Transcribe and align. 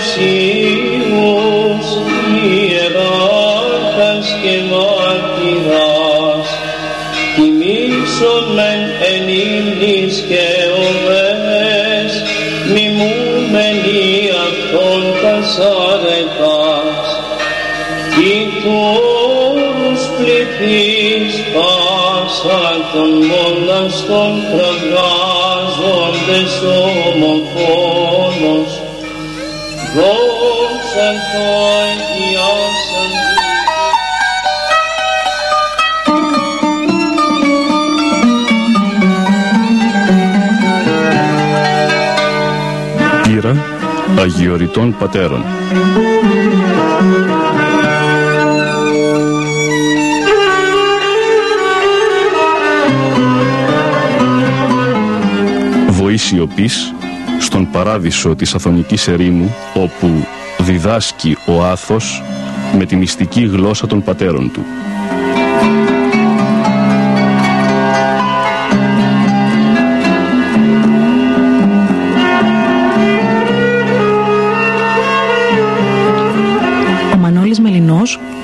παπάς 0.00 0.16
και 0.16 0.49
Αγιοριτών 44.20 44.96
Πατέρων 44.98 45.44
Βοή 55.88 56.16
σιωπής 56.16 56.94
στον 57.40 57.70
παράδεισο 57.70 58.34
της 58.34 58.54
Αθωνικής 58.54 59.08
ερήμου 59.08 59.54
όπου 59.74 60.26
διδάσκει 60.58 61.36
ο 61.46 61.64
Άθος 61.64 62.22
με 62.78 62.86
τη 62.86 62.96
μυστική 62.96 63.40
γλώσσα 63.46 63.86
των 63.86 64.02
πατέρων 64.02 64.50
του. 64.52 64.64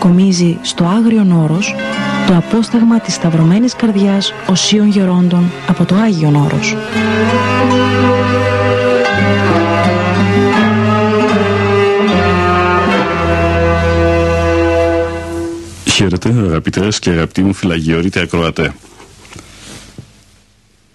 Μελινός 0.07 0.27
κομίζει 0.27 0.59
στο 0.63 0.85
Άγριον 0.85 1.33
Όρος 1.33 1.75
το 2.27 2.37
απόσταγμα 2.37 3.01
της 3.01 3.15
Σταυρωμένης 3.15 3.75
Καρδιάς 3.75 4.33
Οσίων 4.47 4.89
Γερόντων 4.89 5.51
από 5.67 5.85
το 5.85 5.95
Άγιον 5.95 6.37
Όρος. 6.37 6.77
Χαίρετε 15.91 16.29
αγαπητές 16.29 16.99
και 16.99 17.11
αγαπητοί 17.11 17.43
μου 17.43 17.55
φυλαγιορείτε 17.55 18.21
ακροατέ. 18.21 18.75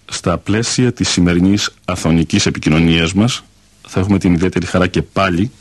Στα 0.05 0.37
πλαίσια 0.37 0.93
της 0.93 1.09
σημερινής 1.09 1.69
αθωνικής 1.85 2.45
επικοινωνίας 2.45 3.13
μας 3.13 3.43
θα 3.87 3.99
έχουμε 3.99 4.17
την 4.17 4.33
ιδιαίτερη 4.33 4.65
χαρά 4.65 4.87
και 4.87 5.01
πάλι 5.01 5.51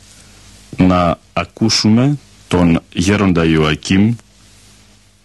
να 0.77 1.17
ακούσουμε 1.33 2.17
τον 2.51 2.81
γέροντα 2.93 3.45
Ιωακήμ, 3.45 4.15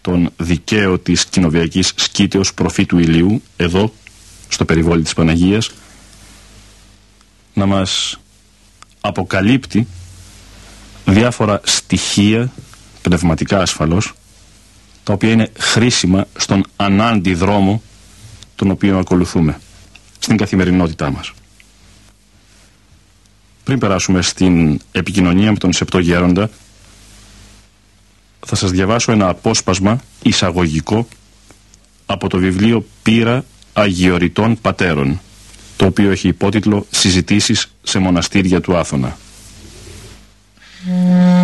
τον 0.00 0.30
δικαίο 0.36 0.98
της 0.98 1.26
κοινοβιακής 1.26 1.92
σκήτεως 1.96 2.54
προφήτου 2.54 2.98
ηλίου, 2.98 3.42
εδώ 3.56 3.92
στο 4.48 4.64
περιβόλι 4.64 5.02
της 5.02 5.14
Παναγίας, 5.14 5.70
να 7.54 7.66
μας 7.66 8.18
αποκαλύπτει 9.00 9.86
διάφορα 11.04 11.60
στοιχεία 11.64 12.52
πνευματικά 13.02 13.60
ασφαλώς 13.60 14.12
τα 15.02 15.12
οποία 15.12 15.30
είναι 15.30 15.50
χρήσιμα 15.58 16.26
στον 16.36 16.64
ανάντι 16.76 17.34
δρόμο 17.34 17.82
τον 18.56 18.70
οποίο 18.70 18.98
ακολουθούμε 18.98 19.60
στην 20.18 20.36
καθημερινότητά 20.36 21.10
μας. 21.10 21.32
Πριν 23.64 23.78
περάσουμε 23.78 24.22
στην 24.22 24.80
επικοινωνία 24.92 25.50
με 25.50 25.58
τον 25.58 25.72
Σεπτό 25.72 25.98
Γέροντα 25.98 26.50
θα 28.48 28.56
σας 28.56 28.70
διαβάσω 28.70 29.12
ένα 29.12 29.28
απόσπασμα 29.28 30.00
εισαγωγικό 30.22 31.08
από 32.06 32.28
το 32.28 32.38
βιβλίο 32.38 32.86
«Πύρα 33.02 33.44
Αγιοριτών 33.72 34.60
Πατέρων» 34.60 35.20
το 35.76 35.86
οποίο 35.86 36.10
έχει 36.10 36.28
υπότιτλο 36.28 36.86
«Συζητήσεις 36.90 37.72
σε 37.82 37.98
μοναστήρια 37.98 38.60
του 38.60 38.76
Άθωνα». 38.76 39.16
Στο 40.82 41.35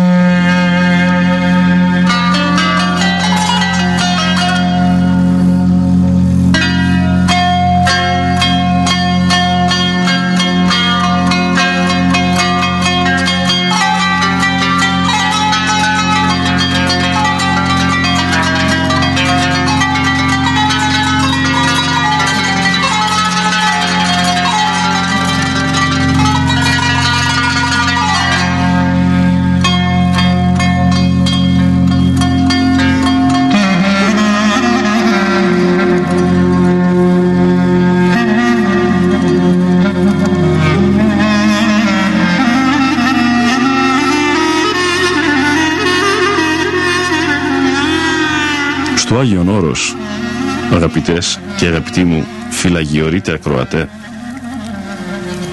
αγαπητές 50.95 51.39
και 51.57 51.67
αγαπητοί 51.67 52.03
μου 52.03 52.25
φυλαγιορείτε 52.49 53.33
ακροατέ, 53.33 53.89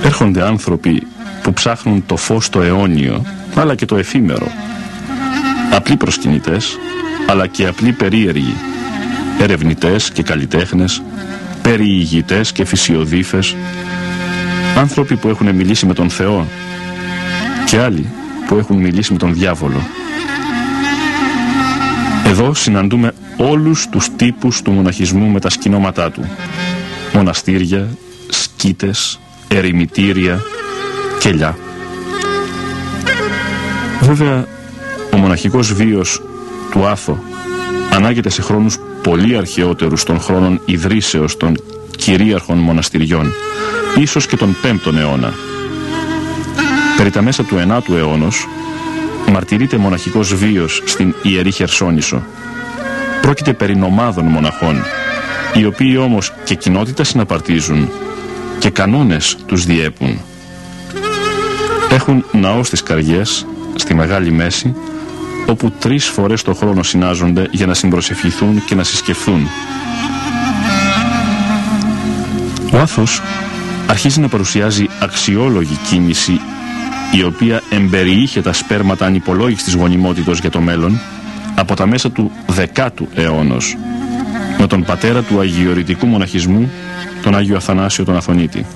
έρχονται 0.04 0.42
άνθρωποι 0.42 1.06
που 1.42 1.52
ψάχνουν 1.52 2.06
το 2.06 2.16
φως 2.16 2.48
το 2.48 2.62
αιώνιο, 2.62 3.24
αλλά 3.54 3.74
και 3.74 3.86
το 3.86 3.96
εφήμερο. 3.96 4.46
Απλοί 5.72 5.96
προσκυνητές, 5.96 6.78
αλλά 7.26 7.46
και 7.46 7.66
απλοί 7.66 7.92
περίεργοι. 7.92 8.54
Ερευνητές 9.38 10.10
και 10.10 10.22
καλλιτέχνες, 10.22 11.02
περιηγητές 11.62 12.52
και 12.52 12.64
φυσιοδίφες, 12.64 13.56
άνθρωποι 14.76 15.16
που 15.16 15.28
έχουν 15.28 15.54
μιλήσει 15.54 15.86
με 15.86 15.94
τον 15.94 16.10
Θεό 16.10 16.46
και 17.64 17.78
άλλοι 17.78 18.06
που 18.46 18.56
έχουν 18.56 18.76
μιλήσει 18.76 19.12
με 19.12 19.18
τον 19.18 19.34
διάβολο. 19.34 19.86
Εδώ 22.26 22.54
συναντούμε 22.54 23.12
όλους 23.40 23.88
τους 23.90 24.08
τύπους 24.16 24.62
του 24.62 24.70
μοναχισμού 24.70 25.26
με 25.26 25.40
τα 25.40 25.50
σκηνώματά 25.50 26.10
του. 26.10 26.30
Μοναστήρια, 27.12 27.88
σκήτες, 28.28 29.20
ερημητήρια, 29.48 30.40
κελιά. 31.20 31.58
Βέβαια, 34.00 34.46
ο 35.12 35.16
μοναχικός 35.16 35.72
βίος 35.72 36.22
του 36.70 36.86
Άθο 36.86 37.18
ανάγεται 37.90 38.30
σε 38.30 38.42
χρόνους 38.42 38.78
πολύ 39.02 39.36
αρχαιότερους 39.36 40.04
των 40.04 40.20
χρόνων 40.20 40.60
ιδρύσεως 40.64 41.36
των 41.36 41.56
κυρίαρχων 41.96 42.58
μοναστηριών, 42.58 43.32
ίσως 43.98 44.26
και 44.26 44.36
τον 44.36 44.56
5ο 44.62 44.96
αιώνα. 44.98 45.32
Περί 46.96 47.10
τα 47.10 47.22
μέσα 47.22 47.44
του 47.44 47.56
9ου 47.56 47.94
αιώνος 47.94 48.48
μαρτυρείται 49.32 49.76
μοναχικός 49.76 50.34
βίος 50.34 50.82
στην 50.84 51.14
Ιερή 51.22 51.50
Χερσόνησο. 51.50 52.22
Πρόκειται 53.22 53.52
περί 53.52 53.76
νομάδων 53.76 54.24
μοναχών, 54.24 54.82
οι 55.54 55.64
οποίοι 55.64 55.96
όμως 56.00 56.32
και 56.44 56.54
κοινότητας 56.54 57.08
συναπαρτίζουν 57.08 57.90
και 58.58 58.70
κανόνες 58.70 59.36
τους 59.46 59.64
διέπουν. 59.64 60.20
Έχουν 61.90 62.24
ναός 62.32 62.66
στις 62.66 62.82
Καριές, 62.82 63.46
στη 63.74 63.94
Μεγάλη 63.94 64.30
Μέση, 64.30 64.74
όπου 65.46 65.70
τρεις 65.70 66.06
φορές 66.06 66.42
το 66.42 66.54
χρόνο 66.54 66.82
συνάζονται 66.82 67.48
για 67.50 67.66
να 67.66 67.74
συμπροσευχηθούν 67.74 68.64
και 68.64 68.74
να 68.74 68.82
συσκεφθούν. 68.82 69.48
Ο 72.72 72.78
Άθος 72.78 73.22
αρχίζει 73.86 74.20
να 74.20 74.28
παρουσιάζει 74.28 74.86
αξιόλογη 75.00 75.78
κίνηση 75.88 76.40
η 77.12 77.22
οποία 77.22 77.62
εμπεριείχε 77.70 78.42
τα 78.42 78.52
σπέρματα 78.52 79.06
ανυπολόγιστης 79.06 79.74
γονιμότητος 79.74 80.38
για 80.38 80.50
το 80.50 80.60
μέλλον 80.60 81.00
από 81.60 81.74
τα 81.74 81.86
μέσα 81.86 82.10
του 82.10 82.30
δεκάτου 82.46 83.08
αιώνος 83.14 83.76
με 84.58 84.66
τον 84.66 84.84
πατέρα 84.84 85.22
του 85.22 85.40
αγιορητικού 85.40 86.06
μοναχισμού 86.06 86.70
τον 87.22 87.34
Άγιο 87.36 87.56
Αθανάσιο 87.56 88.04
τον 88.04 88.16
Αθωνίτη. 88.16 88.66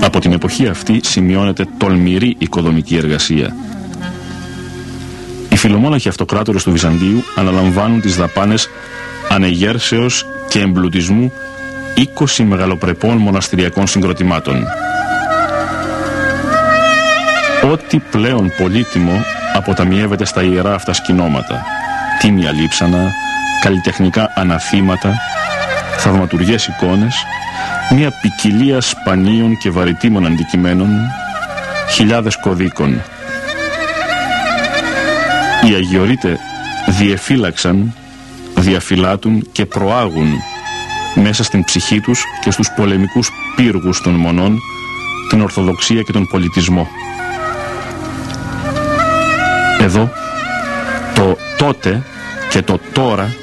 Από 0.00 0.20
την 0.20 0.32
εποχή 0.32 0.66
αυτή 0.66 1.00
σημειώνεται 1.02 1.66
τολμηρή 1.78 2.36
οικοδομική 2.38 2.96
εργασία. 2.96 3.56
Οι 5.48 5.56
φιλομόναχοι 5.56 6.08
αυτοκράτορες 6.08 6.62
του 6.62 6.70
Βυζαντίου 6.70 7.22
αναλαμβάνουν 7.36 8.00
τις 8.00 8.16
δαπάνες 8.16 8.68
ανεγέρσεως 9.28 10.26
και 10.48 10.60
εμπλουτισμού 10.60 11.32
20 12.38 12.44
μεγαλοπρεπών 12.44 13.16
μοναστηριακών 13.16 13.86
συγκροτημάτων. 13.86 14.64
Ό,τι 17.70 17.98
πλέον 17.98 18.52
πολύτιμο 18.58 19.24
αποταμιεύεται 19.54 20.24
στα 20.24 20.42
ιερά 20.42 20.74
αυτά 20.74 20.92
σκηνώματα. 20.92 21.64
Τίμια 22.20 22.52
λείψανα, 22.52 23.12
καλλιτεχνικά 23.62 24.32
αναθήματα, 24.34 25.14
θαυματουργές 25.96 26.66
εικόνες, 26.66 27.14
μια 27.94 28.12
ποικιλία 28.22 28.80
σπανίων 28.80 29.58
και 29.58 29.70
βαρυτήμων 29.70 30.26
αντικειμένων, 30.26 30.88
χιλιάδες 31.90 32.36
κωδίκων. 32.36 33.02
Οι 35.68 35.74
Αγιορείτε 35.74 36.38
διεφύλαξαν, 36.86 37.94
διαφυλάτουν 38.54 39.48
και 39.52 39.66
προάγουν 39.66 40.28
μέσα 41.14 41.44
στην 41.44 41.64
ψυχή 41.64 42.00
τους 42.00 42.24
και 42.40 42.50
στους 42.50 42.70
πολεμικούς 42.76 43.30
πύργους 43.56 44.00
των 44.00 44.14
μονών 44.14 44.58
την 45.28 45.40
Ορθοδοξία 45.40 46.02
και 46.02 46.12
τον 46.12 46.26
πολιτισμό. 46.26 46.88
Εδώ 49.90 50.10
το 51.14 51.36
τότε 51.58 52.02
και 52.50 52.62
το 52.62 52.80
τώρα 52.92 53.34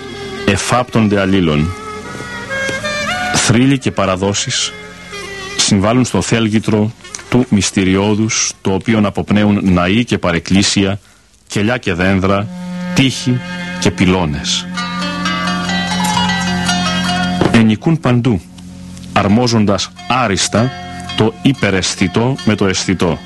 εφάπτονται 0.45 1.19
αλλήλων. 1.19 1.73
Θρύλοι 3.35 3.77
και 3.77 3.91
παραδόσεις 3.91 4.71
συμβάλλουν 5.57 6.05
στο 6.05 6.21
θέλγητρο 6.21 6.91
του 7.29 7.45
μυστηριώδους 7.49 8.51
το 8.61 8.73
οποίο 8.73 9.01
αποπνέουν 9.03 9.59
ναοί 9.73 10.03
και 10.03 10.17
παρεκκλήσια, 10.17 10.99
κελιά 11.47 11.77
και 11.77 11.93
δένδρα, 11.93 12.47
τείχη 12.93 13.39
και 13.79 13.91
πυλώνες. 13.91 14.65
Ενικούν 17.51 17.99
παντού, 17.99 18.41
αρμόζοντας 19.13 19.91
άριστα 20.07 20.71
το 21.17 21.33
υπεραισθητό 21.41 22.35
με 22.45 22.55
το 22.55 22.65
αισθητό. 22.65 23.19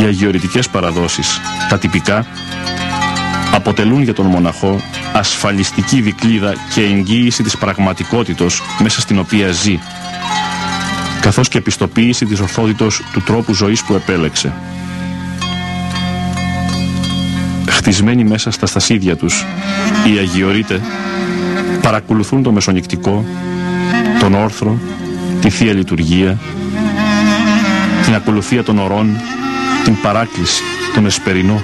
Οι 0.00 0.04
αγιορητικές 0.04 0.68
παραδόσεις, 0.68 1.40
τα 1.68 1.78
τυπικά, 1.78 2.26
αποτελούν 3.54 4.02
για 4.02 4.14
τον 4.14 4.26
μοναχό 4.26 4.80
ασφαλιστική 5.12 6.00
δικλίδα 6.00 6.54
και 6.74 6.80
εγγύηση 6.80 7.42
της 7.42 7.56
πραγματικότητος 7.56 8.62
μέσα 8.82 9.00
στην 9.00 9.18
οποία 9.18 9.50
ζει, 9.50 9.78
καθώς 11.20 11.48
και 11.48 11.58
επιστοποίηση 11.58 12.26
της 12.26 12.40
ορθότητος 12.40 13.02
του 13.12 13.22
τρόπου 13.22 13.54
ζωής 13.54 13.82
που 13.82 13.94
επέλεξε. 13.94 14.52
Χτισμένοι 17.68 18.24
μέσα 18.24 18.50
στα 18.50 18.66
στασίδια 18.66 19.16
τους, 19.16 19.44
οι 20.06 20.18
αγιορείτες 20.18 20.80
παρακολουθούν 21.82 22.42
το 22.42 22.52
μεσονικτικό, 22.52 23.24
τον 24.20 24.34
όρθρο, 24.34 24.78
τη 25.40 25.50
Θεία 25.50 25.72
Λειτουργία, 25.72 26.38
την 28.04 28.14
ακολουθία 28.14 28.62
των 28.62 28.78
ορών, 28.78 29.20
την 29.86 30.00
παράκληση, 30.02 30.62
τον 30.94 31.06
εσπερινό, 31.06 31.60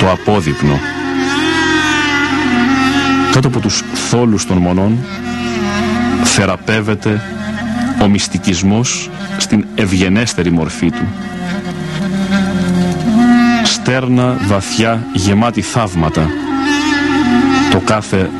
το 0.00 0.10
απόδειπνο. 0.10 0.80
Κάτω 3.32 3.48
από 3.48 3.60
τους 3.60 3.82
θόλους 3.94 4.46
των 4.46 4.56
μονών 4.56 4.98
θεραπεύεται 6.24 7.22
ο 8.02 8.08
μυστικισμός 8.08 9.10
στην 9.36 9.64
ευγενέστερη 9.74 10.50
μορφή 10.50 10.90
του. 10.90 11.08
Στέρνα, 13.64 14.36
βαθιά, 14.46 15.06
γεμάτη 15.12 15.60
θαύματα 15.60 16.30
το 17.70 17.78
κάθε 17.84 18.30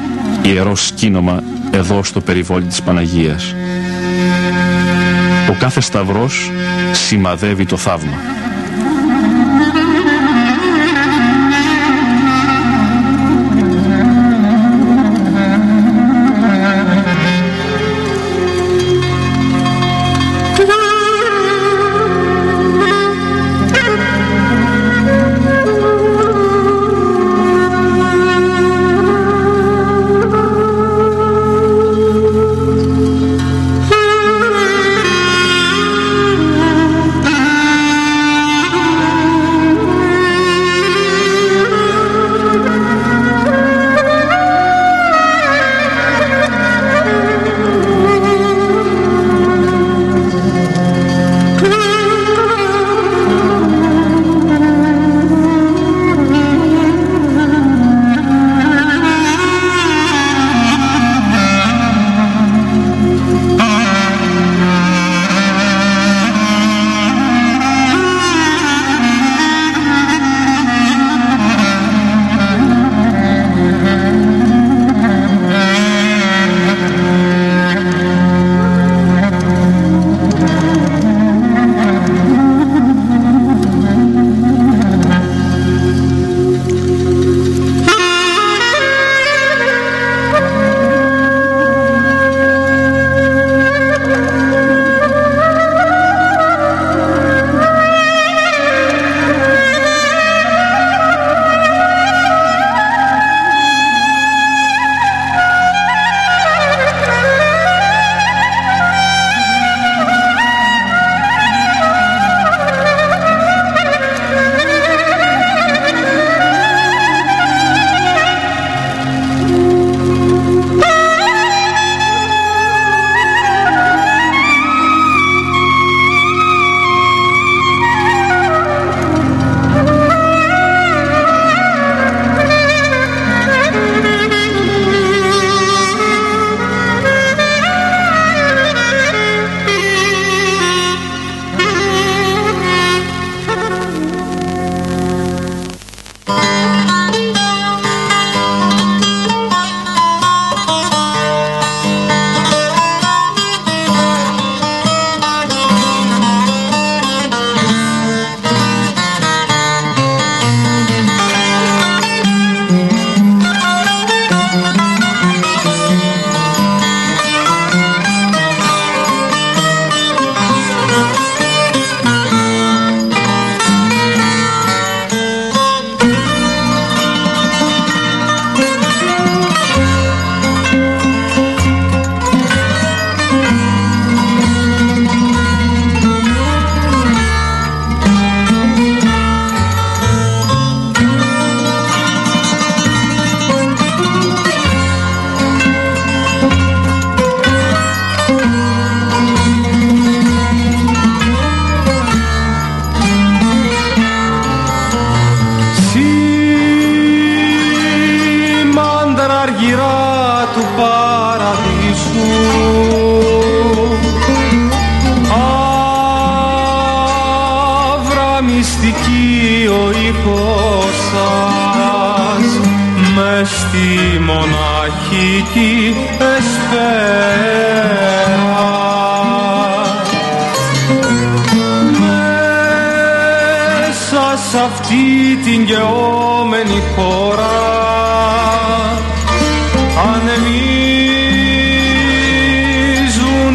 ιερό 0.43 0.77
σκήνομα 0.77 1.43
εδώ 1.71 2.03
στο 2.03 2.21
περιβόλι 2.21 2.65
της 2.65 2.83
Παναγίας. 2.83 3.55
Ο 5.51 5.57
κάθε 5.59 5.81
σταυρός 5.81 6.51
σημαδεύει 6.93 7.67
το 7.67 7.77
θαύμα. 7.77 8.42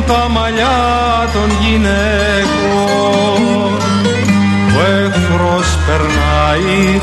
Τα 0.08 0.30
μαλλιά 0.30 0.80
των 1.34 1.50
γυναικών. 1.62 3.42
Ο 4.78 4.80
εχθρός 5.06 5.78
περνάει 5.86 6.97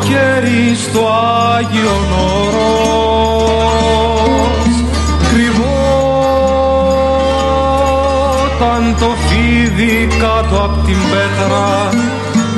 καλοκαίρι 0.00 0.74
στο 0.74 1.00
Άγιο 1.56 1.98
Όρος 2.46 3.64
κρυβόταν 5.28 5.72
το 9.00 9.10
φίδι 9.28 10.08
κάτω 10.18 10.56
απ' 10.64 10.84
την 10.86 10.96
πέτρα 11.10 11.88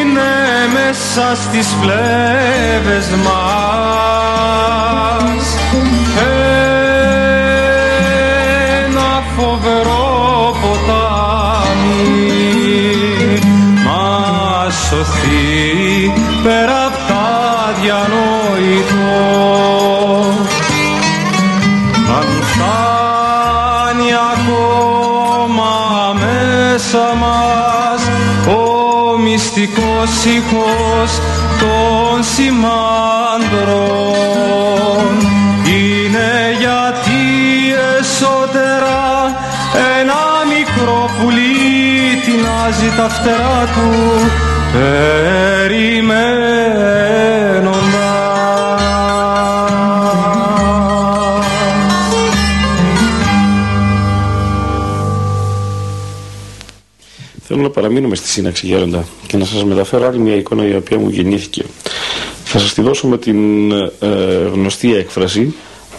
Είναι 0.00 0.32
μέσα 0.72 1.26
στις 1.34 1.68
φλέβες 1.80 3.08
μας 3.24 4.06
πέρα 16.46 16.84
απ' 16.86 17.08
τα 17.08 17.72
διανόητο 17.80 18.96
αν 22.18 22.28
φτάνει 22.50 24.10
ακόμα 24.32 25.74
μέσα 26.14 27.14
μας 27.22 28.00
ο 28.56 29.18
μυστικός 29.18 30.24
ήχος 30.24 31.10
των 31.60 32.24
σημάντρων 32.34 32.76
είναι 35.64 36.30
γιατί 36.58 37.22
εσώτερα 37.98 39.00
ένα 40.00 40.20
μικρό 40.54 41.10
πουλί 41.20 41.54
τεινάζει 42.24 42.90
τα 42.96 43.08
φτερά 43.08 43.68
του 43.74 43.90
περιμένοντας 44.20 44.45
Θέλω 57.48 57.62
να 57.62 57.70
παραμείνουμε 57.70 58.16
στη 58.16 58.28
σύναξη 58.28 58.66
γέροντα 58.66 59.04
και 59.26 59.36
να 59.36 59.44
σας 59.44 59.64
μεταφέρω 59.64 60.06
άλλη 60.06 60.18
μια 60.18 60.34
εικόνα 60.34 60.66
η 60.66 60.74
οποία 60.74 60.98
μου 60.98 61.08
γεννήθηκε. 61.08 61.64
Θα 62.44 62.58
σας 62.58 62.74
τη 62.74 62.82
δώσω 62.82 63.06
με 63.06 63.18
την 63.18 63.72
ε, 63.72 63.90
γνωστή 64.52 64.94
έκφραση 64.94 65.54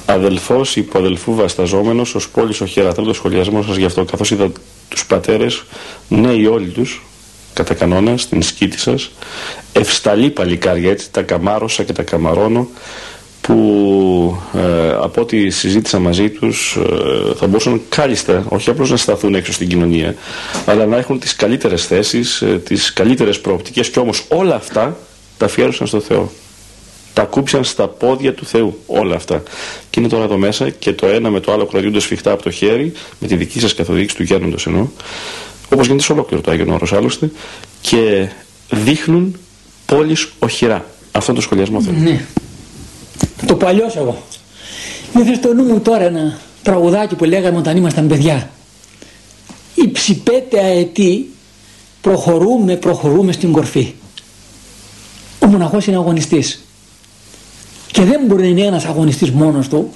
αδελφός 0.05 0.75
υποαδελφού 0.75 1.35
βασταζόμενος 1.35 2.15
ως 2.15 2.29
πόλης 2.29 2.61
ο 2.61 2.65
χέρα. 2.65 2.93
Θέλω 2.93 3.07
το 3.07 3.13
σχολιασμός 3.13 3.65
σας 3.65 3.75
γι' 3.75 3.85
αυτό 3.85 4.05
καθώς 4.05 4.31
είδα 4.31 4.51
τους 4.89 5.05
πατέρες 5.05 5.63
νέοι 6.07 6.45
όλοι 6.45 6.67
τους 6.67 7.06
κατά 7.57 7.73
κανόνα 7.73 8.17
στην 8.17 8.41
σκήτη 8.41 8.79
σας 8.79 9.11
ευσταλή 9.73 10.29
παλικάρια 10.29 10.91
έτσι 10.91 11.11
τα 11.11 11.21
καμάρωσα 11.21 11.83
και 11.83 11.93
τα 11.93 12.03
καμαρώνω 12.03 12.67
που 13.41 14.41
ε, 14.53 14.89
από 15.01 15.21
ό,τι 15.21 15.49
συζήτησα 15.49 15.99
μαζί 15.99 16.29
τους 16.29 16.75
ε, 16.75 17.33
θα 17.35 17.47
μπορούσαν 17.47 17.81
κάλλιστα 17.89 18.45
όχι 18.49 18.69
απλώς 18.69 18.89
να 18.89 18.97
σταθούν 18.97 19.35
έξω 19.35 19.51
στην 19.51 19.67
κοινωνία 19.67 20.15
αλλά 20.65 20.85
να 20.85 20.97
έχουν 20.97 21.19
τις 21.19 21.35
καλύτερες 21.35 21.85
θέσεις, 21.85 22.41
ε, 22.41 22.61
τις 22.65 22.93
καλύτερες 22.93 23.39
προοπτικές 23.39 23.89
και 23.89 23.99
όμως 23.99 24.25
όλα 24.27 24.55
αυτά 24.55 24.97
τα 25.37 25.45
αφιέρωσαν 25.45 25.87
στο 25.87 25.99
Θεό. 25.99 26.31
Τα 27.13 27.23
κούψαν 27.23 27.63
στα 27.63 27.87
πόδια 27.87 28.33
του 28.33 28.45
Θεού 28.45 28.79
όλα 28.85 29.15
αυτά. 29.15 29.43
Και 29.89 29.99
είναι 29.99 30.09
τώρα 30.09 30.23
εδώ 30.23 30.37
μέσα 30.37 30.69
και 30.69 30.93
το 30.93 31.07
ένα 31.07 31.29
με 31.29 31.39
το 31.39 31.51
άλλο 31.51 31.65
κρατιούνται 31.65 31.99
σφιχτά 31.99 32.31
από 32.31 32.43
το 32.43 32.49
χέρι 32.49 32.91
με 33.19 33.27
τη 33.27 33.35
δική 33.35 33.59
σας 33.59 33.73
καθοδήγηση 33.73 34.15
του 34.15 34.23
Γέρνοντος 34.23 34.65
εννοώ 34.65 34.87
όπως 35.69 35.85
γίνεται 35.85 36.03
σε 36.03 36.11
ολόκληρο 36.11 36.43
το 36.43 36.51
Άγιον 36.51 36.69
Όρος 36.69 36.93
άλλωστε 36.93 37.31
και 37.81 38.29
δείχνουν 38.69 39.37
πόλεις 39.85 40.29
οχυρά. 40.39 40.85
Αυτό 41.11 41.31
είναι 41.31 41.39
το 41.39 41.45
σχολιασμό 41.45 41.81
θέλω. 41.81 41.97
Ναι. 41.97 42.25
Το 43.45 43.55
παλιός 43.55 43.95
εγώ. 43.95 44.23
Ήρθε 45.17 45.33
στο 45.33 45.53
νου 45.53 45.63
μου 45.63 45.79
τώρα 45.79 46.03
ένα 46.03 46.39
τραγουδάκι 46.63 47.15
που 47.15 47.23
λέγαμε 47.23 47.57
όταν 47.57 47.77
ήμασταν 47.77 48.07
παιδιά. 48.07 48.49
Η 49.75 49.91
ψηπέτε 49.91 50.59
αετή 50.59 51.29
προχωρούμε, 52.01 52.75
προχωρούμε 52.75 53.31
στην 53.31 53.51
κορφή. 53.51 53.93
Ο 55.39 55.47
μοναχός 55.47 55.87
είναι 55.87 55.97
αγωνιστής. 55.97 56.63
Και 57.91 58.01
δεν 58.03 58.21
μπορεί 58.25 58.41
να 58.41 58.47
είναι 58.47 58.61
ένας 58.61 58.85
αγωνιστής 58.85 59.31
μόνος 59.31 59.67
του. 59.67 59.93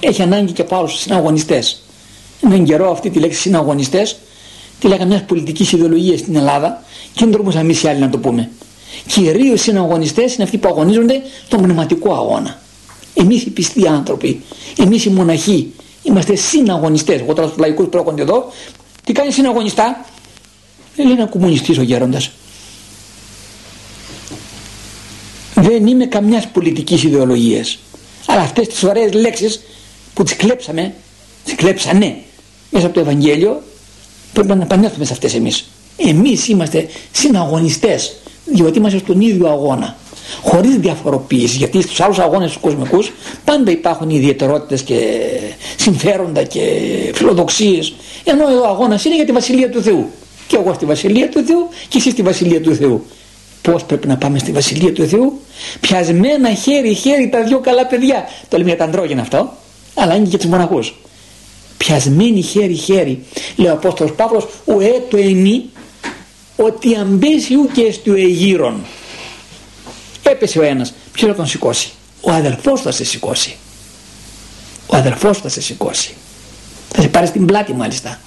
Έχει 0.00 0.22
ανάγκη 0.22 0.52
και 0.52 0.62
από 0.62 0.76
άλλους 0.76 0.98
συναγωνιστές. 1.00 1.82
Έναν 2.44 2.64
καιρό 2.64 2.90
αυτή 2.90 3.10
τη 3.10 3.18
λέξη 3.18 3.40
συναγωνιστές 3.40 4.16
τη 4.78 4.86
λέγαμε 4.88 5.08
μιας 5.10 5.22
πολιτικής 5.24 5.72
ιδεολογίας 5.72 6.20
στην 6.20 6.36
Ελλάδα 6.36 6.82
και 7.14 7.24
είναι 7.24 7.32
τρόπος 7.32 7.54
εμείς 7.56 7.82
οι 7.82 7.88
άλλοι 7.88 7.98
να 8.00 8.10
το 8.10 8.18
πούμε. 8.18 8.50
Κυρίως 9.06 9.60
συναγωνιστές 9.60 10.34
είναι 10.34 10.42
αυτοί 10.44 10.58
που 10.58 10.68
αγωνίζονται 10.68 11.22
στον 11.46 11.62
πνευματικό 11.62 12.14
αγώνα. 12.14 12.60
Εμείς 13.14 13.42
οι 13.42 13.50
πιστοί 13.50 13.88
άνθρωποι, 13.88 14.40
εμείς 14.78 15.04
οι 15.04 15.10
μοναχοί, 15.10 15.72
είμαστε 16.02 16.34
συναγωνιστές. 16.34 17.20
Εγώ 17.20 17.34
τώρα 17.34 17.46
στους 17.46 17.58
λαϊκούς 17.60 17.86
που 17.86 17.96
έρχονται 17.98 18.22
εδώ, 18.22 18.52
τι 19.04 19.12
κάνει 19.12 19.32
συναγωνιστά; 19.32 20.04
Δεν 20.96 21.06
λέει 21.06 21.14
ένα 21.16 21.26
κομμουνιστής 21.26 21.78
ο 21.78 21.82
γέροντας. 21.82 22.30
Δεν 25.54 25.86
είμαι 25.86 26.06
καμιάς 26.06 26.48
πολιτικής 26.48 27.02
ιδεολογίας. 27.02 27.78
Αλλά 28.26 28.40
αυτές 28.40 28.66
τις 28.68 28.82
ωραίες 28.82 29.12
λέξεις 29.12 29.60
που 30.14 30.22
τις 30.22 30.36
κλέψαμε, 30.36 30.94
τις 31.44 31.54
κλέψανε 31.54 32.16
μέσα 32.70 32.86
από 32.86 32.94
το 32.94 33.00
Ευαγγέλιο, 33.00 33.62
πρέπει 34.42 34.58
να 34.58 34.64
επανέλθουμε 34.64 35.04
σε 35.04 35.12
αυτές 35.12 35.34
εμείς. 35.34 35.68
Εμείς 35.96 36.48
είμαστε 36.48 36.86
συναγωνιστές, 37.12 38.16
διότι 38.44 38.78
είμαστε 38.78 38.98
στον 38.98 39.20
ίδιο 39.20 39.48
αγώνα. 39.48 39.96
Χωρίς 40.42 40.76
διαφοροποίηση, 40.76 41.56
γιατί 41.56 41.82
στους 41.82 42.00
άλλους 42.00 42.18
αγώνες 42.18 42.52
του 42.52 42.60
κοσμικούς 42.60 43.12
πάντα 43.44 43.70
υπάρχουν 43.70 44.10
ιδιαιτερότητες 44.10 44.82
και 44.82 44.96
συμφέροντα 45.76 46.42
και 46.42 46.60
φιλοδοξίες. 47.14 47.94
Ενώ 48.24 48.44
ο 48.44 48.66
αγώνας 48.66 49.04
είναι 49.04 49.14
για 49.14 49.24
τη 49.24 49.32
Βασιλεία 49.32 49.70
του 49.70 49.82
Θεού. 49.82 50.10
Και 50.46 50.56
εγώ 50.56 50.72
στη 50.74 50.84
Βασιλεία 50.84 51.28
του 51.28 51.44
Θεού 51.44 51.68
και 51.88 51.98
εσύ 51.98 52.10
στη 52.10 52.22
Βασιλεία 52.22 52.60
του 52.60 52.74
Θεού. 52.74 53.06
Πώς 53.62 53.84
πρέπει 53.84 54.06
να 54.06 54.16
πάμε 54.16 54.38
στη 54.38 54.52
Βασιλεία 54.52 54.92
του 54.92 55.06
Θεού; 55.06 55.40
Πιασμένα 55.80 56.54
χέρι-χέρι 56.54 57.28
τα 57.28 57.42
δυο 57.42 57.58
καλά 57.58 57.86
παιδιά. 57.86 58.24
Το 58.48 58.56
λέμε 58.56 58.68
για 58.68 58.78
τα 58.78 58.84
αντρόγινα 58.84 59.20
αυτό. 59.20 59.52
Αλλά 59.94 60.14
είναι 60.14 60.22
και 60.22 60.28
για 60.28 60.38
τους 60.38 60.48
μοναχούς. 60.48 60.94
Πιασμένοι 61.78 62.42
χέρι-χέρι. 62.42 63.24
Λέει 63.56 63.70
ο 63.70 63.72
Απόστολος 63.72 64.12
Παύλος 64.12 64.46
ο 64.64 64.80
έτο 64.80 65.16
ενή 65.16 65.64
ότι 66.56 66.96
αμπέσιου 66.96 67.68
και 67.72 67.92
στο 67.92 68.12
εγύρον. 68.12 68.84
Έπεσε 70.22 70.58
ο 70.58 70.62
ένας. 70.62 70.94
Ποιος 71.12 71.30
θα 71.30 71.36
τον 71.36 71.46
σηκώσει; 71.46 71.90
Ο 72.20 72.30
αδελφός 72.30 72.80
θα 72.80 72.90
σε 72.90 73.04
σηκώσει. 73.04 73.56
Ο 74.86 74.96
αδελφός 74.96 75.38
θα 75.38 75.48
σε 75.48 75.60
σηκώσει. 75.60 76.14
Θα 76.88 77.02
σε 77.02 77.08
πάρει 77.08 77.26
στην 77.26 77.46
πλάτη 77.46 77.72
μάλιστα. 77.72 78.20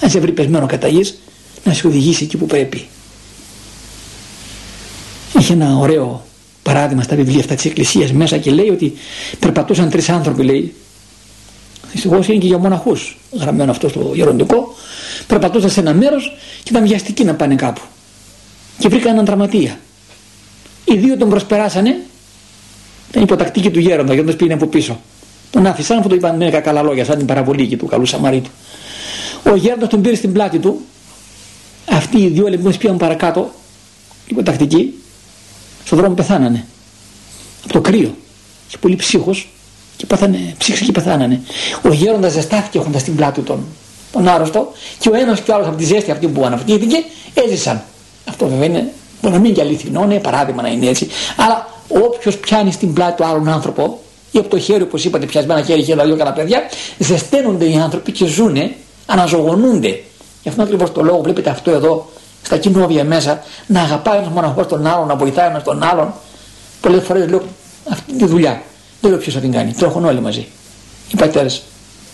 Αν 0.00 0.10
σε 0.10 0.20
βρει 0.20 0.32
πεσμένο 0.32 0.66
κατά 0.66 0.88
γης, 0.88 1.18
να 1.64 1.72
σε 1.72 1.86
οδηγήσει 1.86 2.24
εκεί 2.24 2.36
που 2.36 2.46
πρέπει. 2.46 2.86
Είχε 5.38 5.52
ένα 5.52 5.76
ωραίο 5.76 6.24
παράδειγμα 6.62 7.02
στα 7.02 7.16
βιβλία 7.16 7.40
αυτά 7.40 7.54
της 7.54 7.64
Εκκλησίας 7.64 8.12
μέσα 8.12 8.38
και 8.38 8.50
λέει 8.50 8.68
ότι 8.68 8.92
περπατούσαν 9.38 9.90
τρεις 9.90 10.08
άνθρωποι 10.08 10.42
λέει 10.42 10.74
Δυστυχώς 11.94 12.28
είναι 12.28 12.38
και 12.38 12.46
για 12.46 12.58
μοναχούς 12.58 13.16
γραμμένο 13.32 13.70
αυτό 13.70 13.88
στο 13.88 14.10
γεροντικό. 14.14 14.74
Περπατούσαν 15.26 15.70
σε 15.70 15.80
ένα 15.80 15.94
μέρος 15.94 16.36
και 16.62 16.70
ήταν 16.70 16.86
βιαστικοί 16.86 17.24
να 17.24 17.34
πάνε 17.34 17.54
κάπου. 17.54 17.80
Και 18.78 18.88
βρήκαν 18.88 19.12
έναν 19.12 19.24
τραυματία. 19.24 19.78
Οι 20.84 20.96
δύο 20.96 21.16
τον 21.16 21.28
προσπεράσανε. 21.28 22.00
Ήταν 23.10 23.22
υποτακτική 23.22 23.70
του 23.70 23.78
γέροντα, 23.78 24.12
γιατί 24.12 24.28
τον 24.28 24.36
πήγαινε 24.36 24.54
από 24.54 24.66
πίσω. 24.66 25.00
Τον 25.50 25.66
άφησαν, 25.66 25.98
αφού 25.98 26.08
το 26.08 26.14
είπαν 26.14 26.36
με 26.36 26.50
καλά 26.50 26.82
λόγια, 26.82 27.04
σαν 27.04 27.16
την 27.16 27.26
παραβολή 27.26 27.76
του 27.76 27.86
καλού 27.86 28.06
Σαμαρίτου. 28.06 28.50
Ο 29.50 29.54
γέροντας 29.54 29.88
τον 29.88 30.00
πήρε 30.00 30.14
στην 30.14 30.32
πλάτη 30.32 30.58
του. 30.58 30.80
Αυτοί 31.90 32.18
οι 32.18 32.28
δύο 32.28 32.46
λοιπόν 32.46 32.76
πήγαν 32.78 32.96
παρακάτω, 32.96 33.52
υποτακτικοί, 34.26 34.94
στον 35.84 35.98
δρόμο 35.98 36.14
πεθάνανε. 36.14 36.66
Από 37.64 37.72
το 37.72 37.80
κρύο. 37.80 38.14
Και 38.68 38.76
πολύ 38.80 38.96
ψύχος 38.96 39.48
και 39.96 40.06
πάθανε, 40.06 40.54
ψήξε 40.58 40.84
και 40.84 40.92
πεθάνανε. 40.92 41.40
Ο 41.82 41.92
γέροντας 41.92 42.32
ζεστάθηκε 42.32 42.78
έχοντας 42.78 43.02
την 43.02 43.16
πλάτη 43.16 43.40
τον, 43.40 43.64
τον 44.12 44.28
άρρωστο 44.28 44.72
και 44.98 45.08
ο 45.08 45.14
ένας 45.14 45.40
και 45.40 45.50
ο 45.50 45.54
άλλος 45.54 45.66
από 45.66 45.76
τη 45.76 45.84
ζέστη 45.84 46.10
αυτή 46.10 46.26
που 46.26 46.44
αναφτήθηκε 46.44 46.96
έζησαν. 47.34 47.82
Αυτό 48.28 48.46
βέβαια 48.46 48.66
είναι, 48.66 48.92
μπορεί 49.22 49.34
να 49.34 49.40
μην 49.40 49.54
και 49.54 49.60
αληθινό, 49.60 50.02
είναι 50.02 50.18
παράδειγμα 50.18 50.62
να 50.62 50.68
είναι 50.68 50.86
έτσι. 50.86 51.08
Αλλά 51.36 51.68
όποιος 51.88 52.36
πιάνει 52.38 52.72
στην 52.72 52.92
πλάτη 52.92 53.16
του 53.16 53.24
άλλον 53.24 53.48
άνθρωπο 53.48 54.00
ή 54.30 54.38
από 54.38 54.48
το 54.48 54.58
χέρι 54.58 54.82
όπως 54.82 55.04
είπατε 55.04 55.26
πιασμένα 55.26 55.62
χέρι 55.62 55.82
και 55.82 55.94
δύο 55.94 56.16
καλά 56.16 56.32
παιδιά 56.32 56.62
ζεσταίνονται 56.98 57.64
οι 57.70 57.76
άνθρωποι 57.76 58.12
και 58.12 58.26
ζουνε, 58.26 58.74
αναζωογονούνται. 59.06 60.02
Γι' 60.42 60.48
αυτό 60.48 60.62
ακριβώς 60.62 60.92
το 60.92 61.02
λόγο 61.02 61.20
βλέπετε 61.22 61.50
αυτό 61.50 61.70
εδώ 61.70 62.08
στα 62.42 62.56
κοινόβια 62.56 63.04
μέσα 63.04 63.42
να 63.66 63.80
αγαπάει 63.80 64.18
ένας 64.18 64.28
μοναχός 64.28 64.66
τον 64.66 64.86
άλλον, 64.86 65.06
να 65.06 65.16
βοηθάει 65.16 65.48
ένας 65.48 65.62
τον 65.62 65.82
άλλον. 65.82 66.12
Πολλές 66.80 67.02
φορές 67.04 67.28
λέω 67.28 67.42
αυτή 67.90 68.12
τη 68.12 68.26
δουλειά 68.26 68.62
δεν 69.04 69.12
λέω 69.12 69.20
ποιος 69.20 69.34
θα 69.34 69.40
την 69.40 69.52
κάνει. 69.52 69.72
Τρέχουν 69.72 70.04
όλοι 70.04 70.20
μαζί. 70.20 70.46
Οι 71.12 71.16
πατέρες. 71.16 71.62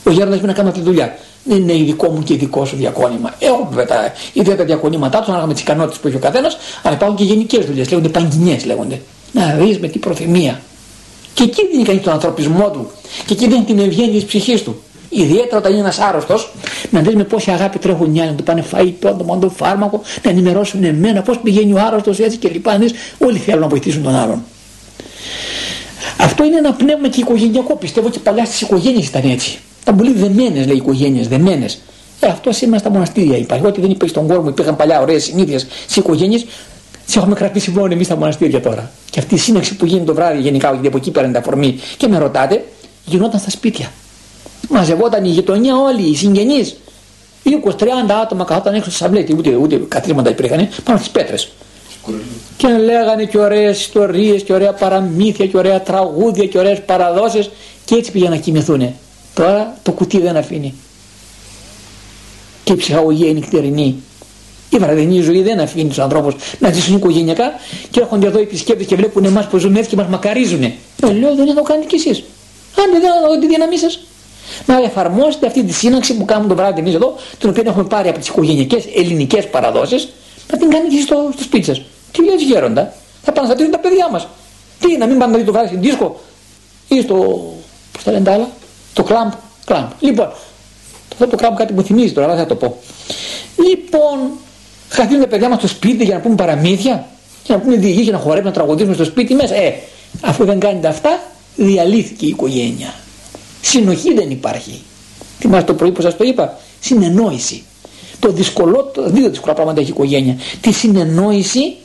Ο 0.04 0.10
γέροντα 0.10 0.30
πρέπει 0.30 0.46
να 0.46 0.52
κάνει 0.52 0.68
αυτή 0.68 0.80
τη 0.80 0.86
δουλειά. 0.86 1.18
Δεν 1.44 1.56
είναι 1.56 1.76
ειδικό 1.76 2.10
μου 2.10 2.22
και 2.22 2.32
ειδικό 2.32 2.64
σου 2.64 2.76
διακόνημα. 2.76 3.34
Έχω 3.38 3.66
βέβαια 3.68 3.86
τα 3.86 4.12
ίδια 4.32 4.56
τα 4.56 4.64
διακονήματά 4.64 5.18
τους, 5.18 5.26
ανάλογα 5.26 5.46
με 5.46 5.52
τις 5.52 5.62
ικανότητες 5.62 5.98
που 5.98 6.06
έχει 6.06 6.16
ο 6.16 6.18
καθένας, 6.18 6.56
αλλά 6.82 6.94
υπάρχουν 6.94 7.16
και 7.16 7.24
γενικές 7.24 7.66
δουλειές. 7.66 7.90
Λέγονται 7.90 8.08
παγκινιέ 8.08 8.56
λέγονται. 8.64 9.00
Να 9.32 9.46
δεις 9.46 9.78
με 9.78 9.88
τι 9.88 9.98
προθυμία. 9.98 10.60
Και 11.34 11.42
εκεί 11.42 11.66
δίνει 11.72 11.84
κανείς 11.84 12.02
τον 12.02 12.12
ανθρωπισμό 12.12 12.70
του. 12.70 12.90
Και 13.26 13.32
εκεί 13.32 13.48
δίνει 13.48 13.64
την 13.64 13.78
ευγένεια 13.78 14.12
της 14.12 14.24
ψυχής 14.24 14.62
του. 14.62 14.82
Ιδιαίτερα 15.08 15.56
όταν 15.56 15.72
είναι 15.72 15.80
ένας 15.80 15.98
άρρωστος, 15.98 16.52
να 16.90 17.00
δεις 17.00 17.14
με 17.14 17.24
πόση 17.24 17.50
αγάπη 17.50 17.78
τρέχουν 17.78 18.14
οι 18.14 18.20
άλλοι, 18.20 18.30
να 18.30 18.36
του 18.36 18.42
πάνε 18.42 18.64
φαΐ, 18.72 18.92
το 19.00 19.38
το 19.40 19.48
φάρμακο, 19.48 20.02
να 20.22 20.30
ενημερώσουν 20.30 20.84
εμένα 20.84 21.22
πώς 21.22 21.38
πηγαίνει 21.38 21.72
ο 21.72 21.78
άρρωστος 21.86 22.18
έτσι 22.18 22.36
και 22.36 22.48
λοιπά. 22.48 22.78
Όλοι 23.18 23.38
θέλουν 23.38 23.60
να 23.60 23.68
βοηθήσουν 23.68 24.02
τον 24.02 24.14
άλλον. 24.14 24.42
Αυτό 26.22 26.44
είναι 26.44 26.56
ένα 26.56 26.72
πνεύμα 26.72 27.08
και 27.08 27.20
οικογενειακό. 27.20 27.76
Πιστεύω 27.76 28.10
και 28.10 28.18
παλιά 28.18 28.44
στις 28.44 28.60
οικογένειες 28.60 29.06
ήταν 29.06 29.30
έτσι. 29.30 29.58
Ήταν 29.82 29.96
πολύ 29.96 30.12
δεμένες, 30.12 30.66
λέει, 30.66 30.76
οικογένειες, 30.76 31.28
δεμένες. 31.28 31.78
Ε, 32.20 32.26
αυτό 32.26 32.52
σήμερα 32.52 32.80
στα 32.80 32.90
μοναστήρια 32.90 33.36
υπάρχει. 33.36 33.66
Ό,τι 33.66 33.80
δεν 33.80 33.90
υπήρχε 33.90 34.14
στον 34.14 34.26
κόσμο, 34.28 34.48
υπήρχαν 34.48 34.76
παλιά 34.76 35.00
ωραίες 35.00 35.24
συνήθειες 35.24 35.66
στις 35.82 35.96
οικογένειες. 35.96 36.46
Τις 37.06 37.16
έχουμε 37.16 37.34
κρατήσει 37.34 37.70
μόνο 37.70 37.92
εμείς 37.92 38.06
στα 38.06 38.16
μοναστήρια 38.16 38.60
τώρα. 38.60 38.90
Και 39.10 39.18
αυτή 39.20 39.34
η 39.34 39.38
σύναξη 39.38 39.76
που 39.76 39.86
γίνεται 39.86 40.04
το 40.04 40.14
βράδυ, 40.14 40.40
γενικά, 40.40 40.70
γιατί 40.72 40.86
από 40.86 40.96
εκεί 40.96 41.10
παίρνει 41.10 41.36
αφορμή 41.36 41.78
και 41.96 42.08
με 42.08 42.18
ρωτάτε, 42.18 42.64
γινόταν 43.04 43.40
στα 43.40 43.50
σπίτια. 43.50 43.92
Μαζευόταν 44.68 45.24
η 45.24 45.28
γειτονιά 45.28 45.76
όλοι, 45.76 46.10
οι 46.10 46.16
συγγενείς. 46.16 46.76
20-30 47.44 48.12
άτομα 48.22 48.44
καθόταν 48.44 48.74
έξω 48.74 48.90
στα 48.90 49.04
σαμπλέτη, 49.04 49.34
ούτε, 49.38 49.54
ούτε 49.54 49.80
καθίσματα 49.88 50.30
υπήρχαν, 50.30 50.68
πάνω 50.84 50.98
στις 50.98 51.10
πέτρες 51.10 51.50
και 52.56 52.68
λέγανε 52.68 53.24
και 53.24 53.38
ωραίες 53.38 53.80
ιστορίες 53.80 54.42
και 54.42 54.52
ωραία 54.52 54.72
παραμύθια 54.72 55.46
και 55.46 55.56
ωραία 55.56 55.80
τραγούδια 55.80 56.46
και 56.46 56.58
ωραίες 56.58 56.82
παραδόσεις 56.84 57.50
και 57.84 57.94
έτσι 57.94 58.10
πήγαν 58.10 58.30
να 58.30 58.36
κοιμηθούν. 58.36 58.94
Τώρα 59.34 59.76
το 59.82 59.92
κουτί 59.92 60.18
δεν 60.20 60.36
αφήνει. 60.36 60.74
Και 62.64 62.72
η 62.72 62.76
ψυχαγωγία 62.76 63.28
είναι 63.28 63.38
νυχτερινή. 63.38 63.96
Η 64.70 64.76
βραδινή 64.76 65.20
ζωή 65.20 65.42
δεν 65.42 65.60
αφήνει 65.60 65.88
τους 65.88 65.98
ανθρώπους 65.98 66.34
να 66.58 66.72
ζήσουν 66.72 66.96
οικογενειακά 66.96 67.52
και 67.90 68.00
έρχονται 68.00 68.26
εδώ 68.26 68.38
οι 68.38 68.42
επισκέπτες 68.42 68.86
και 68.86 68.96
βλέπουν 68.96 69.24
εμάς 69.24 69.46
που 69.46 69.58
ζούμε 69.58 69.78
έτσι 69.78 69.90
και 69.90 69.96
μας 69.96 70.06
μακαρίζουν. 70.06 70.62
Ε, 70.62 70.74
λέω 71.00 71.34
δεν 71.34 71.46
θα 71.46 71.54
το 71.54 71.62
κάνετε 71.62 71.86
κι 71.86 71.94
εσείς. 71.94 72.24
Αν 72.76 72.90
δεν 72.90 73.00
θα 73.00 73.38
τη 73.38 73.46
δύναμή 73.46 73.78
σας. 73.78 74.00
Να 74.66 74.82
εφαρμόσετε 74.82 75.46
αυτή 75.46 75.64
τη 75.64 75.72
σύναξη 75.72 76.16
που 76.16 76.24
κάνουμε 76.24 76.48
το 76.48 76.54
βράδυ 76.54 76.80
εμείς 76.80 76.94
εδώ, 76.94 77.14
την 77.38 77.48
οποία 77.48 77.62
έχουμε 77.66 77.84
πάρει 77.84 78.08
από 78.08 78.18
τις 78.18 78.28
οικογενειακές 78.28 78.84
ελληνικές 78.94 79.48
παραδόσεις, 79.48 80.08
να 80.50 80.58
την 80.58 80.70
κάνετε 80.70 80.94
και 80.94 81.02
στο, 81.02 81.30
στο 81.32 81.42
σπίτι 81.42 81.64
σας. 81.64 81.82
Τι 82.12 82.24
λες 82.24 82.42
γέροντα, 82.42 82.92
θα 83.22 83.32
πάνε 83.32 83.40
να 83.40 83.54
στατήσουν 83.54 83.72
τα 83.72 83.78
παιδιά 83.78 84.08
μας. 84.10 84.28
Τι, 84.80 84.96
να 84.96 85.06
μην 85.06 85.18
πάνε 85.18 85.32
να 85.32 85.38
δει 85.38 85.44
το 85.44 85.52
βράδυ 85.52 85.66
στην 85.68 85.80
δίσκο 85.80 86.20
ή 86.88 87.00
στο, 87.00 87.14
πώς 87.92 88.02
τα 88.02 88.10
λένε 88.10 88.24
τα 88.24 88.32
άλλα, 88.32 88.48
το 88.92 89.02
κλαμπ, 89.02 89.30
κλαμπ. 89.64 89.90
Λοιπόν, 90.00 90.32
αυτό 91.12 91.26
το 91.26 91.36
κλαμπ 91.36 91.56
κάτι 91.56 91.72
μου 91.72 91.82
θυμίζει 91.82 92.12
τώρα, 92.12 92.26
αλλά 92.26 92.36
θα 92.36 92.46
το 92.46 92.54
πω. 92.54 92.76
Λοιπόν, 93.68 94.18
καθίσουν 94.88 95.20
τα 95.20 95.26
παιδιά 95.26 95.48
μας 95.48 95.58
στο 95.58 95.68
σπίτι 95.68 96.04
για 96.04 96.14
να 96.14 96.20
πούμε 96.20 96.34
παραμύθια, 96.34 97.06
για 97.44 97.56
να 97.56 97.62
πούμε 97.62 97.76
διηγή, 97.76 98.02
για 98.02 98.12
να 98.12 98.18
χορεύουν, 98.18 98.46
να 98.46 98.52
τραγουδίσουμε 98.52 98.94
στο 98.94 99.04
σπίτι 99.04 99.34
μέσα. 99.34 99.54
Ε, 99.54 99.74
αφού 100.20 100.44
δεν 100.44 100.60
κάνετε 100.60 100.88
αυτά, 100.88 101.22
διαλύθηκε 101.56 102.26
η 102.26 102.28
οικογένεια. 102.28 102.94
Συνοχή 103.60 104.14
δεν 104.14 104.30
υπάρχει. 104.30 104.82
Θυμάστε 105.38 105.66
το 105.66 105.74
πρωί 105.74 105.90
που 105.90 106.02
σας 106.02 106.16
το 106.16 106.24
είπα, 106.24 106.58
συνεννόηση. 106.80 107.62
Το 108.18 108.32
δυσκολό, 108.32 108.92
δύο 109.06 109.28
δύσκολα 109.28 109.54
πράγματα 109.54 109.80
έχει 109.80 109.90
η 109.90 109.92
οικογένεια. 109.94 110.36
Τη 110.60 110.72
συνεννόηση 110.72 111.76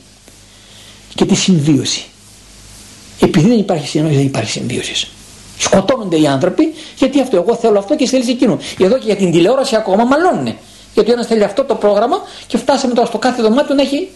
και 1.16 1.24
τη 1.24 1.34
συμβίωση. 1.34 2.04
Επειδή 3.20 3.48
δεν 3.48 3.58
υπάρχει 3.58 3.88
συνεννόηση 3.88 4.18
δεν 4.18 4.28
υπάρχει 4.28 4.50
συμβίωσης. 4.50 5.10
Σκοτώνονται 5.58 6.20
οι 6.20 6.26
άνθρωποι 6.26 6.74
γιατί 6.98 7.20
αυτό 7.20 7.36
εγώ 7.36 7.56
θέλω 7.56 7.78
αυτό 7.78 7.96
και 7.96 8.06
θέλει 8.06 8.30
εκείνο. 8.30 8.58
Εδώ 8.78 8.98
και 8.98 9.04
για 9.04 9.16
την 9.16 9.30
τηλεόραση 9.30 9.76
ακόμα 9.76 10.04
μαλώνουν. 10.04 10.54
Γιατί 10.94 11.10
ο 11.10 11.12
ένας 11.12 11.26
θέλει 11.26 11.44
αυτό 11.44 11.64
το 11.64 11.74
πρόγραμμα 11.74 12.16
και 12.46 12.58
φτάσαμε 12.58 12.94
τώρα 12.94 13.06
στο 13.06 13.18
κάθε 13.18 13.42
δωμάτιο 13.42 13.74
να 13.74 13.82
έχει 13.82 14.08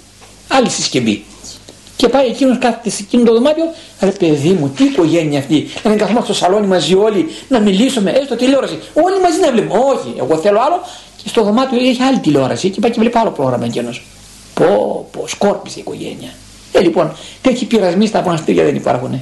άλλη 0.48 0.70
συσκευή. 0.70 1.24
Και 1.96 2.08
πάει 2.08 2.26
εκείνος 2.26 2.58
κάθεται 2.58 2.90
σε 2.90 3.02
εκείνο 3.02 3.24
το 3.24 3.32
δωμάτιο, 3.32 3.64
ρε 4.00 4.10
παιδί 4.10 4.48
μου, 4.48 4.68
τι 4.68 4.84
οικογένεια 4.84 5.38
αυτή. 5.38 5.68
Να 5.82 5.90
μην 5.90 5.98
καθόμαστε 5.98 6.32
στο 6.32 6.44
σαλόνι 6.44 6.66
μαζί 6.66 6.94
όλοι, 6.94 7.26
να 7.48 7.60
μιλήσουμε, 7.60 8.10
έστω 8.10 8.36
τηλεόραση. 8.36 8.78
Όλοι 8.92 9.20
μαζί 9.20 9.40
να 9.40 9.52
βλέπουμε. 9.52 9.80
Όχι, 9.84 10.14
εγώ 10.18 10.36
θέλω 10.38 10.60
άλλο 10.60 10.80
και 11.22 11.28
στο 11.28 11.42
δωμάτιο 11.42 11.78
έχει 11.78 12.02
άλλη 12.02 12.18
τηλεόραση 12.18 12.70
και 12.70 12.80
πάει 12.80 12.90
και 12.90 13.00
βλέπει 13.00 13.18
άλλο 13.18 13.30
πρόγραμμα 13.30 13.64
εκείνος. 13.64 14.02
Πω, 14.54 15.08
πω, 15.12 15.24
σκόρπισε 15.26 15.78
η 15.78 15.80
οικογένεια. 15.80 16.30
Ε, 16.72 16.80
λοιπόν, 16.80 17.12
τέτοιοι 17.42 17.64
πειρασμοί 17.64 18.06
στα 18.06 18.22
μοναστήρια 18.22 18.64
δεν 18.64 18.74
υπάρχουν. 18.74 19.20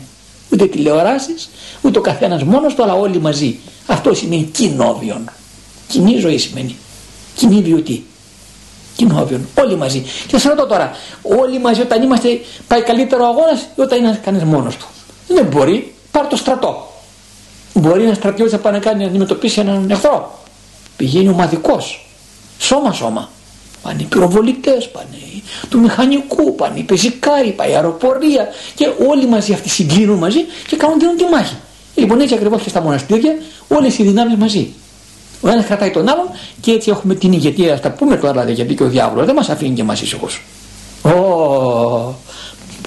Ούτε 0.53 0.67
τηλεοράσεις, 0.67 1.51
ούτε 1.83 1.99
ο 1.99 2.03
καθένας 2.03 2.43
μόνος 2.43 2.75
του, 2.75 2.83
αλλά 2.83 2.95
όλοι 2.95 3.21
μαζί. 3.21 3.59
Αυτό 3.87 4.15
σημαίνει 4.15 4.43
κοινόβιον. 4.43 5.31
Κοινή 5.89 6.19
ζωή 6.19 6.39
σημαίνει. 6.39 6.77
Κοινή 7.35 7.63
βιωτή. 7.63 8.05
Κοινόβιον. 8.97 9.49
Όλοι 9.59 9.77
μαζί. 9.77 10.01
Και 10.01 10.39
σας 10.39 10.43
ρωτώ 10.43 10.67
τώρα, 10.67 10.91
όλοι 11.23 11.59
μαζί 11.59 11.81
όταν 11.81 12.03
είμαστε, 12.03 12.41
πάει 12.67 12.83
καλύτερο 12.83 13.25
αγώνας 13.25 13.61
ή 13.77 13.81
όταν 13.81 13.99
είναι 13.99 14.21
κανείς 14.25 14.43
μόνος 14.43 14.77
του; 14.77 14.87
Δεν 15.27 15.47
μπορεί. 15.47 15.95
Πάρ 16.11 16.27
το 16.27 16.37
στρατό. 16.37 16.93
Μπορεί 17.75 18.03
ένα 18.03 18.15
στρατιώτης 18.15 18.53
να 18.53 18.59
πάει 18.59 18.73
να 18.73 18.79
κάνει 18.79 19.03
να 19.03 19.09
αντιμετωπίσει 19.09 19.61
έναν 19.61 19.91
εχθρό. 19.91 20.39
Πηγαίνει 20.97 21.29
ομαδικό. 21.29 21.81
Σώμα-σώμα. 22.59 23.29
Πάνε 23.83 24.03
οι 24.03 24.05
πυροβολητές, 24.05 24.89
πάνε 24.91 25.07
του 25.69 25.81
μηχανικού, 25.81 26.55
πάνε 26.55 26.79
οι 26.79 26.83
πεζικάροι, 26.83 27.51
πάει 27.51 27.71
η 27.71 27.75
αεροπορία 27.75 28.49
και 28.75 28.91
όλοι 29.09 29.27
μαζί 29.27 29.53
αυτοί 29.53 29.69
συγκλίνουν 29.69 30.19
μαζί 30.19 30.45
και 30.67 30.77
κάνουν 30.77 30.99
δίνουν 30.99 31.17
τη 31.17 31.25
μάχη. 31.25 31.57
Λοιπόν 31.95 32.21
έτσι 32.21 32.35
ακριβώς 32.35 32.63
και 32.63 32.69
στα 32.69 32.81
μοναστήρια 32.81 33.35
όλες 33.69 33.99
οι 33.99 34.03
δυνάμεις 34.03 34.37
μαζί. 34.37 34.73
Ο 35.41 35.49
ένας 35.49 35.65
κρατάει 35.65 35.91
τον 35.91 36.09
άλλον 36.09 36.27
και 36.61 36.71
έτσι 36.71 36.91
έχουμε 36.91 37.15
την 37.15 37.33
ηγετία. 37.33 37.75
Α 37.75 37.81
τα 37.81 37.91
πούμε 37.91 38.17
τώρα 38.17 38.51
γιατί 38.51 38.75
και 38.75 38.83
ο 38.83 38.89
διάβολος 38.89 39.27
δεν 39.27 39.35
μας 39.35 39.49
αφήνει 39.49 39.75
και 39.75 39.81
εμάς 39.81 40.01
ήσυχους. 40.01 40.43
Oh, 41.03 42.13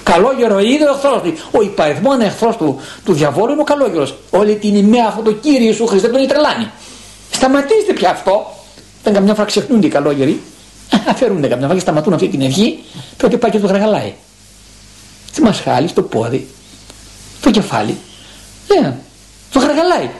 καλόγερο 0.02 0.58
είδε 0.58 0.84
ο 0.84 0.92
εχθρό 0.94 1.20
του. 1.24 1.34
Ο 1.50 1.62
υπαριθμόν 1.62 2.20
εχθρός 2.20 2.56
του, 2.56 2.80
του 3.04 3.12
διαβόλου 3.12 3.52
είναι 3.52 3.60
ο 3.60 3.64
καλόγερος. 3.64 4.14
Όλη 4.30 4.54
την 4.54 4.74
ημέρα 4.74 5.06
αυτό 5.06 5.22
το 5.22 5.32
κύριο 5.32 5.66
Ιησού 5.66 5.86
Χριστέ 5.86 6.08
τον 6.08 6.26
τρελάνει. 6.28 6.70
Σταματήστε 7.30 7.92
πια 7.92 8.10
αυτό. 8.10 8.46
Δεν 9.02 9.12
καμιά 9.12 9.34
φορά 9.34 9.46
ξεχνούνται 9.46 9.86
οι 9.86 9.90
καλόγεροι. 9.90 10.40
Αφαιρούνται 11.10 11.48
καμιά 11.48 11.64
φορά 11.64 11.74
και 11.74 11.80
σταματούν 11.84 12.12
αυτή 12.12 12.28
την 12.28 12.40
ευχή. 12.40 12.78
Τότε 13.16 13.36
πάει 13.36 13.50
και 13.50 13.58
το 13.58 13.66
γαργαλάει. 13.66 14.14
Στη 15.30 15.42
μασχάλη, 15.42 15.88
στο 15.88 16.02
πόδι, 16.02 16.48
στο 17.40 17.50
κεφάλι. 17.50 17.96
Ε, 18.82 18.92
το 19.52 19.58
γαργαλάει. 19.58 20.10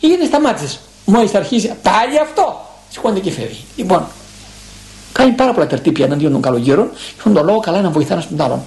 Είναι 0.00 0.24
σταμάτησε. 0.24 0.78
Μόλις 1.04 1.34
αρχίσει, 1.34 1.72
πάλι 1.82 2.18
αυτό. 2.18 2.60
Σηκώνεται 2.90 3.20
και 3.20 3.30
φεύγει. 3.30 3.64
Λοιπόν, 3.76 4.06
κάνει 5.12 5.32
πάρα 5.32 5.52
πολλά 5.52 5.66
τερτύπια 5.66 6.04
εναντίον 6.04 6.32
των 6.32 6.40
καλογύρων 6.40 6.90
και 6.90 7.14
αυτόν 7.16 7.32
τον 7.34 7.44
λόγο 7.44 7.58
καλά 7.58 7.80
να 7.80 7.90
βοηθάνε 7.90 8.20
στον 8.20 8.40
άλλον. 8.40 8.62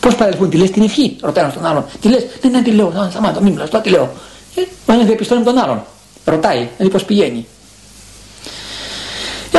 Πώς 0.00 0.14
παρελθούν, 0.14 0.50
τη 0.50 0.56
λες 0.56 0.70
την 0.70 0.82
ευχή, 0.82 1.16
ρωτάει 1.20 1.44
ένα 1.44 1.52
τον 1.52 1.66
άλλον. 1.66 1.84
Τι 2.00 2.08
λες, 2.08 2.26
δεν 2.40 2.50
ναι, 2.50 2.62
τι 2.62 2.70
λέω, 2.70 3.08
σταμάτα, 3.10 3.40
μην 3.40 3.52
μιλάς, 3.52 3.70
τώρα 3.70 3.82
τι 3.82 3.90
λέω. 3.90 4.10
Ε, 4.54 4.60
ο 4.86 4.92
ένα 4.92 5.04
διαπιστώνει 5.04 5.42
τον 5.44 5.58
άλλον. 5.58 5.84
Ρωτάει, 6.24 6.68
δηλαδή 6.76 6.92
πώς 6.92 7.04
πηγαίνει. 7.04 7.46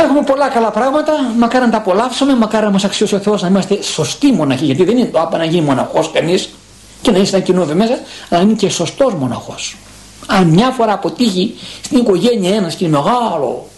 Έχουμε 0.02 0.22
πολλά 0.22 0.48
καλά 0.48 0.70
πράγματα, 0.70 1.12
μακάρι 1.38 1.64
να 1.64 1.70
τα 1.70 1.76
απολαύσουμε, 1.76 2.36
μακάρι 2.36 2.64
να 2.64 2.70
μας 2.70 2.84
αξιώσει 2.84 3.14
ο 3.14 3.18
Θεός 3.18 3.42
να 3.42 3.48
είμαστε 3.48 3.82
σωστοί 3.82 4.32
μοναχοί. 4.32 4.64
Γιατί 4.64 4.84
δεν 4.84 4.96
είναι 4.96 5.06
το 5.06 5.20
άπα 5.20 5.38
να 5.38 5.44
γίνει 5.44 5.64
μοναχός 5.64 6.10
κανείς 6.10 6.48
και 7.02 7.10
να 7.10 7.18
είσαι 7.18 7.36
ένα 7.36 7.44
κοινό 7.44 7.64
μέσα, 7.64 7.98
αλλά 8.28 8.40
να 8.40 8.40
είναι 8.40 8.52
και 8.52 8.70
σωστός 8.70 9.14
μοναχός. 9.14 9.76
Αν 10.26 10.46
μια 10.46 10.70
φορά 10.70 10.92
αποτύχει 10.92 11.54
στην 11.82 11.98
οικογένεια 11.98 12.54
ένας 12.54 12.74
και 12.74 12.84
είναι 12.84 12.96
μεγάλο 12.96 13.68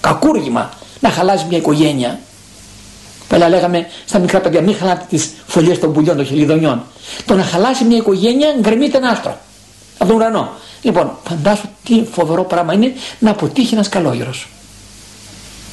κακούργημα 0.00 0.70
να 1.00 1.10
χαλάσει 1.10 1.44
μια 1.48 1.58
οικογένεια. 1.58 2.18
Παλιά 3.28 3.48
λέγαμε 3.48 3.86
στα 4.06 4.18
μικρά 4.18 4.40
παιδιά, 4.40 4.60
μην 4.60 4.76
χαλάτε 4.76 5.04
τις 5.08 5.30
φωλιές 5.46 5.78
των 5.78 5.92
πουλιών 5.92 6.16
των 6.16 6.26
χελιδονιών. 6.26 6.82
Το 7.26 7.34
να 7.34 7.42
χαλάσει 7.42 7.84
μια 7.84 7.96
οικογένεια 7.96 8.54
γκρεμείται 8.60 8.96
ένα 8.96 9.08
άστρο 9.08 9.38
από 9.98 10.06
τον 10.10 10.16
ουρανό. 10.16 10.50
Λοιπόν, 10.82 11.10
φαντάσου 11.28 11.68
τι 11.84 12.04
φοβερό 12.12 12.44
πράγμα 12.44 12.72
είναι 12.72 12.92
να 13.18 13.30
αποτύχει 13.30 13.74
ένας 13.74 13.88
καλόγερος. 13.88 14.48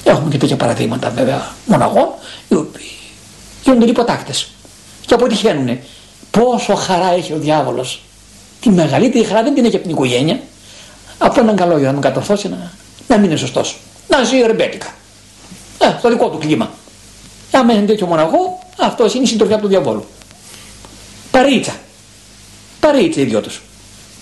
Έχουμε 0.08 0.30
και 0.30 0.38
τέτοια 0.38 0.56
παραδείγματα 0.56 1.10
βέβαια 1.10 1.52
μοναγών 1.66 2.08
οι 2.48 2.56
οποίοι 2.56 2.92
γίνονται 3.64 3.86
υποτάκτε 3.86 4.34
και 5.06 5.14
αποτυχαίνουν. 5.14 5.80
Πόσο 6.32 6.76
χαρά 6.76 7.14
έχει 7.14 7.34
ο 7.34 7.38
διάβολος. 7.38 8.02
Τη 8.62 8.70
μεγαλύτερη 8.70 9.26
χαρά 9.26 9.44
δεν 9.44 9.54
την 9.54 9.66
έχει 9.66 9.76
από 9.76 9.84
την 9.84 9.94
οικογένεια. 9.94 10.40
Από 11.18 11.40
έναν 11.40 11.56
καλόγερο 11.56 11.86
να 11.86 11.92
τον 11.92 12.02
κατορθώσει 12.02 12.50
να, 12.50 12.72
να 13.08 13.18
μην 13.18 13.30
είναι 13.30 13.36
σωστός. 13.36 13.80
Να 14.08 14.24
ζει 14.24 14.42
ρεμπέτικα. 14.42 14.88
Ε, 15.80 15.96
στο 16.00 16.10
δικό 16.10 16.30
του 16.30 16.38
κλίμα. 16.38 16.70
Άμα 17.52 17.74
είναι 17.74 17.86
τέτοιο 17.86 18.08
μοναγό, 18.08 18.60
αυτός 18.80 19.14
είναι 19.14 19.24
η 19.24 19.28
συντροφιά 19.28 19.60
του 19.60 19.68
διαβόλου. 19.68 20.06
Παρίτσα. 21.32 21.76
Παρίτσα 22.80 23.22
ιδιώτος. 23.22 23.62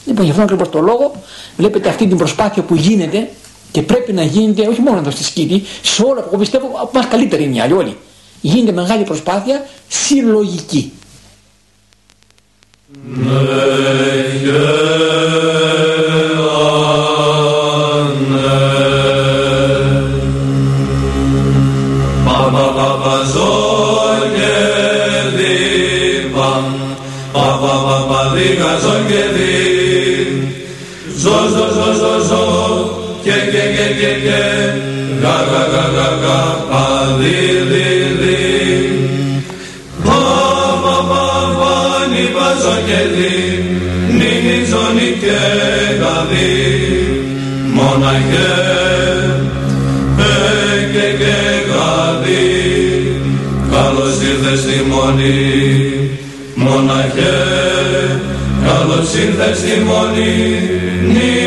Λοιπόν, 0.05 0.25
γι' 0.25 0.31
αυτό 0.31 0.43
ακριβώς 0.43 0.69
το 0.69 0.79
λόγο 0.79 1.11
βλέπετε 1.57 1.89
αυτή 1.89 2.07
την 2.07 2.17
προσπάθεια 2.17 2.63
που 2.63 2.75
γίνεται 2.75 3.29
και 3.73 3.81
πρέπει 3.81 4.13
να 4.13 4.23
γίνεται 4.23 4.67
όχι 4.67 4.81
μόνο 4.81 4.97
εδώ 4.97 5.11
στη 5.11 5.23
Σκήτη, 5.23 5.63
σε 5.81 6.03
όλα 6.03 6.21
που 6.21 6.37
πιστεύω 6.37 6.65
από 6.81 6.89
μας 6.93 7.07
καλύτεροι 7.07 7.43
είναι 7.43 7.55
οι 7.55 7.59
άλλοι 7.59 7.73
όλοι. 7.73 7.97
Γίνεται 8.41 8.71
μεγάλη 8.71 9.03
προσπάθεια 9.03 9.65
συλλογική. 9.87 10.91
Μοναχέ 47.73 48.53
και 50.93 51.07
και 51.17 51.35
γαδί 51.69 52.43
καλώς 53.71 54.15
ήρθες 54.29 54.59
στη 54.59 54.83
μονή 54.89 55.39
μοναχέ 56.55 57.37
καλώς 58.65 59.13
ήρθες 59.23 59.57
στη 59.57 59.83
μονή 59.85 61.42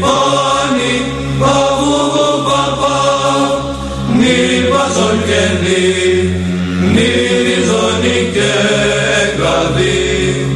πόνι, 0.00 0.94
παγούγου 1.40 2.30
παπά, 2.46 3.00
νι 4.18 4.38
παζολκένι, 4.70 5.84
νι 6.92 7.08
ριζόνι 7.44 8.18
και 8.34 8.52
καδί, 9.38 10.46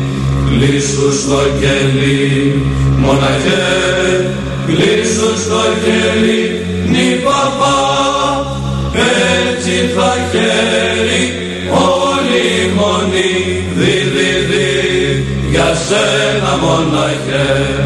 γλίσου 0.48 1.12
στο 1.20 1.40
κελί, 1.60 2.62
μοναχέ, 2.98 3.66
γλίσου 4.66 5.30
στο 5.44 5.62
κελί, 5.84 6.42
νι 6.90 7.20
παπά, 7.24 7.78
έτσι 8.92 9.74
θα 9.94 10.10
χαίρει 10.30 11.22
όλοι 11.68 12.72
μόνοι, 12.76 13.30
δι, 13.76 13.94
δι, 14.14 14.30
για 15.50 15.74
σένα 15.86 16.56
μοναχέ. 16.62 17.79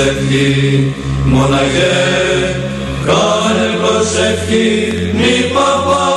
προσευχή, 0.00 0.94
μοναγε, 1.24 1.98
κάνε 3.06 3.68
προσευχή, 3.80 4.92
μη 5.12 5.52
παπά, 5.54 6.08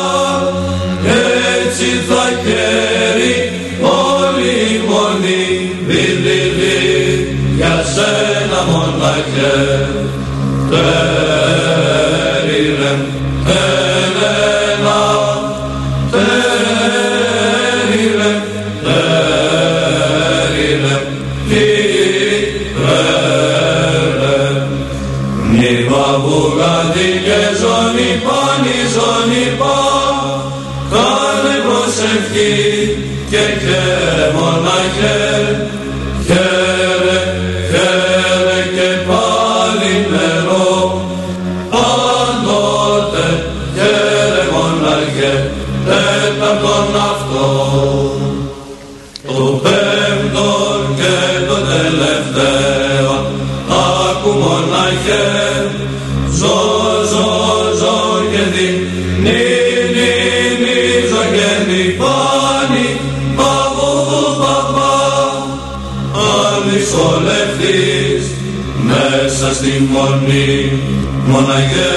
έτσι 1.65 1.88
θα 2.08 2.24
χαίρει 2.43 3.52
όλη 3.82 4.54
η 4.74 4.82
μονή, 4.89 5.76
δηληλή, 5.88 7.38
για 7.56 7.86
σένα 7.93 8.60
μοναχέ, 8.72 9.88
Mol 34.34 34.73
αιώνη 70.04 70.72
μοναχέ 71.28 71.96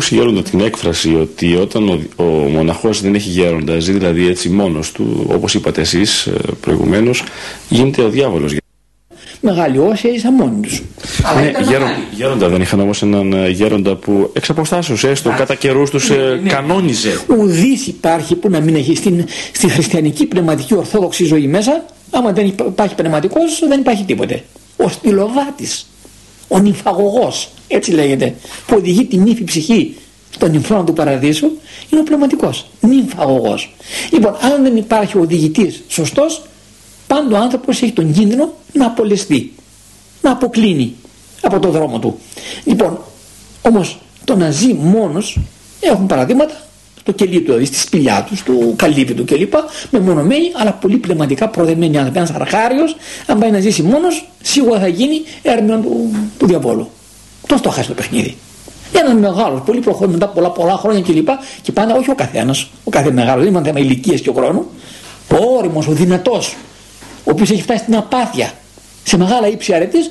ακούσει 0.05 0.23
γέροντα 0.23 0.43
την 0.43 0.61
έκφραση 0.61 1.15
ότι 1.15 1.57
όταν 1.57 1.89
ο, 1.89 2.01
ο 2.17 2.25
μοναχός 2.25 3.01
δεν 3.01 3.15
έχει 3.15 3.29
γέροντα, 3.29 3.79
ζει 3.79 3.93
δηλαδή 3.93 4.27
έτσι 4.27 4.49
μόνος 4.49 4.93
του, 4.93 5.27
όπως 5.29 5.55
είπατε 5.55 5.81
εσείς 5.81 6.27
ε, 6.27 6.33
προηγουμένως, 6.61 7.23
γίνεται 7.69 8.03
ο 8.03 8.09
διάβολος. 8.09 8.57
Μεγάλη 9.41 9.79
όσια 9.79 10.11
είσαι 10.11 10.33
μόνοι 10.33 10.61
τους. 10.61 10.83
Ναι, 11.37 11.51
γέροντα, 11.65 11.97
γέροντα, 12.17 12.49
δεν 12.49 12.61
είχαν 12.61 12.81
όμως 12.81 13.03
έναν 13.03 13.33
ε, 13.33 13.49
γέροντα 13.49 13.97
που 13.97 14.31
εξ 14.33 14.51
αποστάσεως 14.51 15.05
έστω 15.05 15.31
Ά, 15.31 15.33
κατά 15.33 15.55
καιρούς 15.55 15.91
τους 15.91 16.11
ε, 16.11 16.15
ναι, 16.15 16.35
ναι. 16.35 16.49
κανόνιζε. 16.49 17.21
Ουδής 17.39 17.87
υπάρχει 17.87 18.35
που 18.35 18.49
να 18.51 18.61
μην 18.61 18.75
έχει 18.75 18.97
στην, 18.97 19.25
στη 19.53 19.69
χριστιανική 19.69 20.27
πνευματική 20.27 20.75
ορθόδοξη 20.75 21.25
ζωή 21.25 21.47
μέσα, 21.47 21.85
άμα 22.11 22.33
δεν 22.33 22.47
υπάρχει 22.47 22.95
πνευματικός 22.95 23.63
δεν 23.69 23.81
υπάρχει 23.81 24.05
τίποτε. 24.05 24.43
Ο 24.77 24.89
στυλοβάτης, 24.89 25.87
ο 26.49 26.59
νυφαγωγός, 26.59 27.49
έτσι 27.69 27.91
λέγεται, 27.91 28.35
που 28.67 28.75
οδηγεί 28.77 29.05
την 29.05 29.23
νύφη 29.23 29.45
ψυχή 29.45 29.97
στον 30.31 30.51
νυμφώνα 30.51 30.85
του 30.85 30.93
παραδείσου, 30.93 31.51
είναι 31.91 32.01
ο 32.01 32.05
πνευματικός. 32.05 32.67
Νυμφαγωγός. 32.81 33.75
Λοιπόν, 34.13 34.37
αν 34.41 34.63
δεν 34.63 34.77
υπάρχει 34.77 35.17
ο 35.17 35.21
οδηγητής 35.21 35.83
σωστός, 35.89 36.43
πάντα 37.07 37.39
ο 37.39 37.43
άνθρωπος 37.43 37.83
έχει 37.83 37.93
τον 37.93 38.13
κίνδυνο 38.13 38.53
να 38.73 38.87
απολεστεί, 38.87 39.53
να 40.23 40.31
αποκλίνει 40.31 40.95
από 41.41 41.59
το 41.59 41.71
δρόμο 41.71 41.99
του. 41.99 42.19
Λοιπόν, 42.65 42.99
όμως 43.63 43.99
το 44.25 44.37
να 44.37 44.51
ζει 44.51 44.73
μόνος 44.75 45.39
έχουν 45.81 46.07
παραδείγματα 46.07 46.63
στο 47.01 47.13
κελί 47.13 47.39
του, 47.39 47.45
δηλαδή 47.45 47.65
στη 47.65 47.79
σπηλιά 47.79 48.27
τους, 48.29 48.39
στο 48.39 48.53
καλύβι 48.77 49.15
του 49.15 49.25
κλπ. 49.25 49.55
Μεμονωμένοι, 49.91 50.51
αλλά 50.55 50.73
πολύ 50.73 50.97
πνευματικά 50.97 51.49
προδεμένοι 51.49 51.97
άνθρωποι. 51.97 52.19
Ένας 52.19 52.31
αρχάριος, 52.31 52.97
αν 53.27 53.39
πάει 53.39 53.51
να 53.51 53.61
ζήσει 53.61 53.83
μόνος, 53.83 54.29
σίγουρα 54.43 54.81
θα 54.81 54.89
γίνει 54.89 55.23
έρμεο 55.43 55.79
του, 55.79 56.11
του 56.39 56.47
διαβόλου. 56.47 56.91
Τόσο 57.47 57.63
το 57.63 57.71
χάσει 57.71 57.89
το 57.89 57.95
παιχνίδι. 57.95 58.37
Ένα 58.93 59.15
μεγάλο, 59.15 59.63
πολύ 59.67 59.81
προχωρεί 59.81 60.11
μετά 60.11 60.29
πολλά, 60.29 60.51
πολλά 60.51 60.77
χρόνια 60.77 61.01
κλπ. 61.01 61.29
Και 61.63 61.73
πάντα 61.73 61.95
όχι 61.95 62.11
ο 62.11 62.15
καθένας, 62.15 62.71
ο 62.85 62.91
κάθε 62.91 63.11
μεγάλος, 63.11 63.45
δεν 63.45 63.55
είναι 63.55 63.63
θέμα 63.65 63.81
ηλικία 63.81 64.19
και 64.19 64.31
χρόνου. 64.35 64.71
Ο 65.31 65.57
όριμος, 65.59 65.87
ο 65.87 65.93
δυνατός, 65.93 66.57
ο 67.25 67.31
οποίος 67.31 67.51
έχει 67.51 67.63
φτάσει 67.63 67.83
στην 67.83 67.97
απάθεια 67.97 68.53
σε 69.05 69.17
μεγάλα 69.17 69.49
ύψη 69.49 69.75
αρετής, 69.75 70.11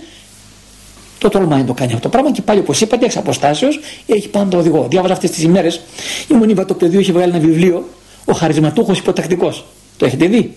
το 1.18 1.30
τολμάει 1.30 1.60
να 1.60 1.66
το 1.66 1.74
κάνει 1.74 1.94
αυτό 1.94 2.04
το 2.04 2.10
πράγμα 2.10 2.32
και 2.32 2.42
πάλι 2.42 2.60
όπως 2.60 2.82
είπατε 2.82 3.06
εξ 3.06 3.18
αποστάσεως 3.18 3.80
έχει 4.08 4.28
πάντα 4.28 4.58
οδηγό. 4.58 4.88
Διάβαζα 4.90 5.14
αυτές 5.14 5.32
τις 5.32 5.44
ημέρες, 5.44 5.82
η 6.28 6.34
Μονίβα 6.34 6.66
το 6.66 6.74
παιδί 6.74 6.98
έχει 6.98 7.12
βγάλει 7.12 7.32
ένα 7.32 7.40
βιβλίο, 7.40 7.90
Ο 8.26 8.34
Χαρισματούχος 8.34 8.98
Υποτακτικός. 8.98 9.66
Το 9.98 10.06
έχετε 10.06 10.26
δει; 10.26 10.56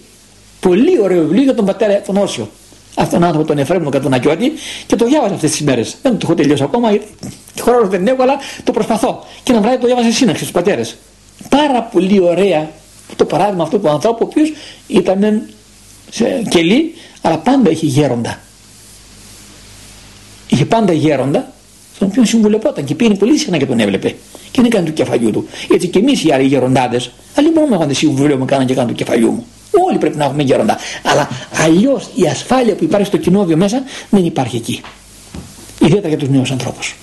Πολύ 0.61 1.01
ωραίο 1.03 1.21
βιβλίο 1.21 1.43
για 1.43 1.55
τον 1.55 1.65
πατέρα 1.65 2.01
τον 2.01 2.17
Όσιο. 2.17 2.51
Αυτόν 2.99 3.19
τον 3.19 3.29
άνθρωπο 3.29 3.47
τον 3.47 3.59
Εφραίμ 3.59 3.83
τον 3.83 3.91
Κατουνακιώτη 3.91 4.53
και 4.87 4.97
το 4.97 5.05
διάβαζα 5.05 5.35
αυτές 5.35 5.51
τις 5.51 5.61
ημέρες. 5.61 5.97
Δεν 6.03 6.13
το 6.13 6.19
έχω 6.23 6.35
τελειώσει 6.35 6.63
ακόμα 6.63 6.91
γιατί 6.91 7.07
χρόνο 7.61 7.89
δεν 7.89 8.07
έχω, 8.07 8.23
αλλά 8.23 8.37
το 8.65 8.73
προσπαθώ. 8.73 9.25
Και 9.43 9.53
ένα 9.53 9.61
βράδυ 9.61 9.79
το 9.79 9.87
διάβαζα 9.87 10.09
σε 10.09 10.15
σύναξη 10.15 10.41
στους 10.41 10.55
πατέρες. 10.55 10.97
Πάρα 11.49 11.83
πολύ 11.83 12.21
ωραία 12.21 12.71
το 13.17 13.25
παράδειγμα 13.25 13.63
αυτού 13.63 13.81
του 13.81 13.89
ανθρώπου, 13.89 14.19
ο 14.23 14.27
οποίος 14.31 14.53
ήταν 14.87 15.43
σε 16.11 16.43
κελί, 16.49 16.95
αλλά 17.21 17.39
πάντα 17.39 17.71
είχε 17.71 17.87
γέροντα 17.87 18.39
είχε 20.57 20.65
πάντα 20.65 20.93
γέροντα, 20.93 21.53
στον 21.95 22.09
οποίο 22.09 22.25
συμβουλευόταν 22.25 22.85
και 22.85 22.95
πήγαινε 22.95 23.17
πολύ 23.17 23.39
συχνά 23.39 23.57
και 23.57 23.67
τον 23.67 23.81
έβλεπε. 23.81 24.09
Και 24.51 24.63
δεν 24.63 24.65
έκανε 24.65 24.87
του 24.87 24.93
κεφαλιού 24.93 25.31
του. 25.31 25.49
Έτσι 25.73 25.89
και 25.89 25.99
εμείς 25.99 26.25
οι 26.25 26.33
άλλοι 26.33 26.47
γεροντάδες, 26.47 27.11
αλλοί 27.35 27.53
μόνο 27.53 27.67
με 27.67 27.77
είχαν 27.77 27.95
συμβουλίο 27.95 28.37
μου 28.37 28.45
κάναν 28.45 28.67
και 28.67 28.75
κάναν 28.75 28.89
του 28.89 28.95
κεφαλιού 28.95 29.31
μου. 29.31 29.47
Όλοι 29.89 29.99
πρέπει 29.99 30.17
να 30.17 30.25
έχουμε 30.25 30.43
γέροντα. 30.43 30.79
Αλλά 31.03 31.29
αλλιώς 31.65 32.09
η 32.15 32.27
ασφάλεια 32.27 32.75
που 32.75 32.85
υπάρχει 32.85 33.07
στο 33.07 33.17
κοινόβιο 33.17 33.57
μέσα 33.57 33.83
δεν 34.11 34.25
υπάρχει 34.25 34.57
εκεί. 34.57 34.83
Ιδιαίτερα 35.81 36.09
για 36.09 36.19
τους 36.19 36.29
νέους 36.29 36.51
ανθρώπους. 36.51 36.97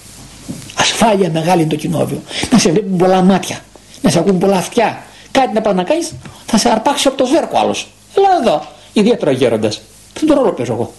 Ασφάλεια 0.76 1.30
μεγάλη 1.30 1.62
είναι 1.62 1.70
το 1.70 1.76
κοινόβιο. 1.76 2.22
Να 2.52 2.58
σε 2.58 2.72
βλέπουν 2.72 2.98
πολλά 2.98 3.22
μάτια, 3.22 3.60
να 4.02 4.10
σε 4.10 4.20
ακούν 4.20 4.38
πολλά 4.38 4.58
αυτιά. 4.58 5.04
Κάτι 5.32 5.54
να 5.54 5.62
πας 5.62 5.76
να 5.76 5.84
κάνεις, 5.84 6.12
θα 6.46 6.58
σε 6.58 6.70
αρπάξει 6.70 7.08
από 7.08 7.18
το 7.18 7.26
σβέρκο 7.26 7.58
άλλος. 7.58 7.88
Ελά 8.18 8.28
εδώ, 8.42 8.66
ιδιαίτερα 8.94 9.32
γέροντας. 9.32 9.82
Τι 10.14 10.26
τον 10.26 10.38
ρόλο 10.38 10.54
παίζω 10.54 10.74
εγώ. 10.74 10.94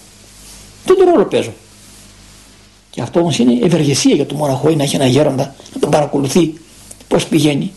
Τι 0.84 0.96
τον 0.96 1.08
ρόλο 1.08 1.24
παίζω. 1.24 1.52
Και 2.90 3.00
αυτό 3.00 3.20
όμως 3.20 3.38
είναι 3.38 3.64
ευεργεσία 3.64 4.14
για 4.14 4.26
το 4.26 4.34
μοναχό 4.34 4.70
να 4.70 4.82
έχει 4.82 4.94
ένα 4.94 5.06
γέροντα 5.06 5.54
να 5.74 5.80
τον 5.80 5.90
παρακολουθεί 5.90 6.54
πώς 7.08 7.26
πηγαίνει. 7.26 7.72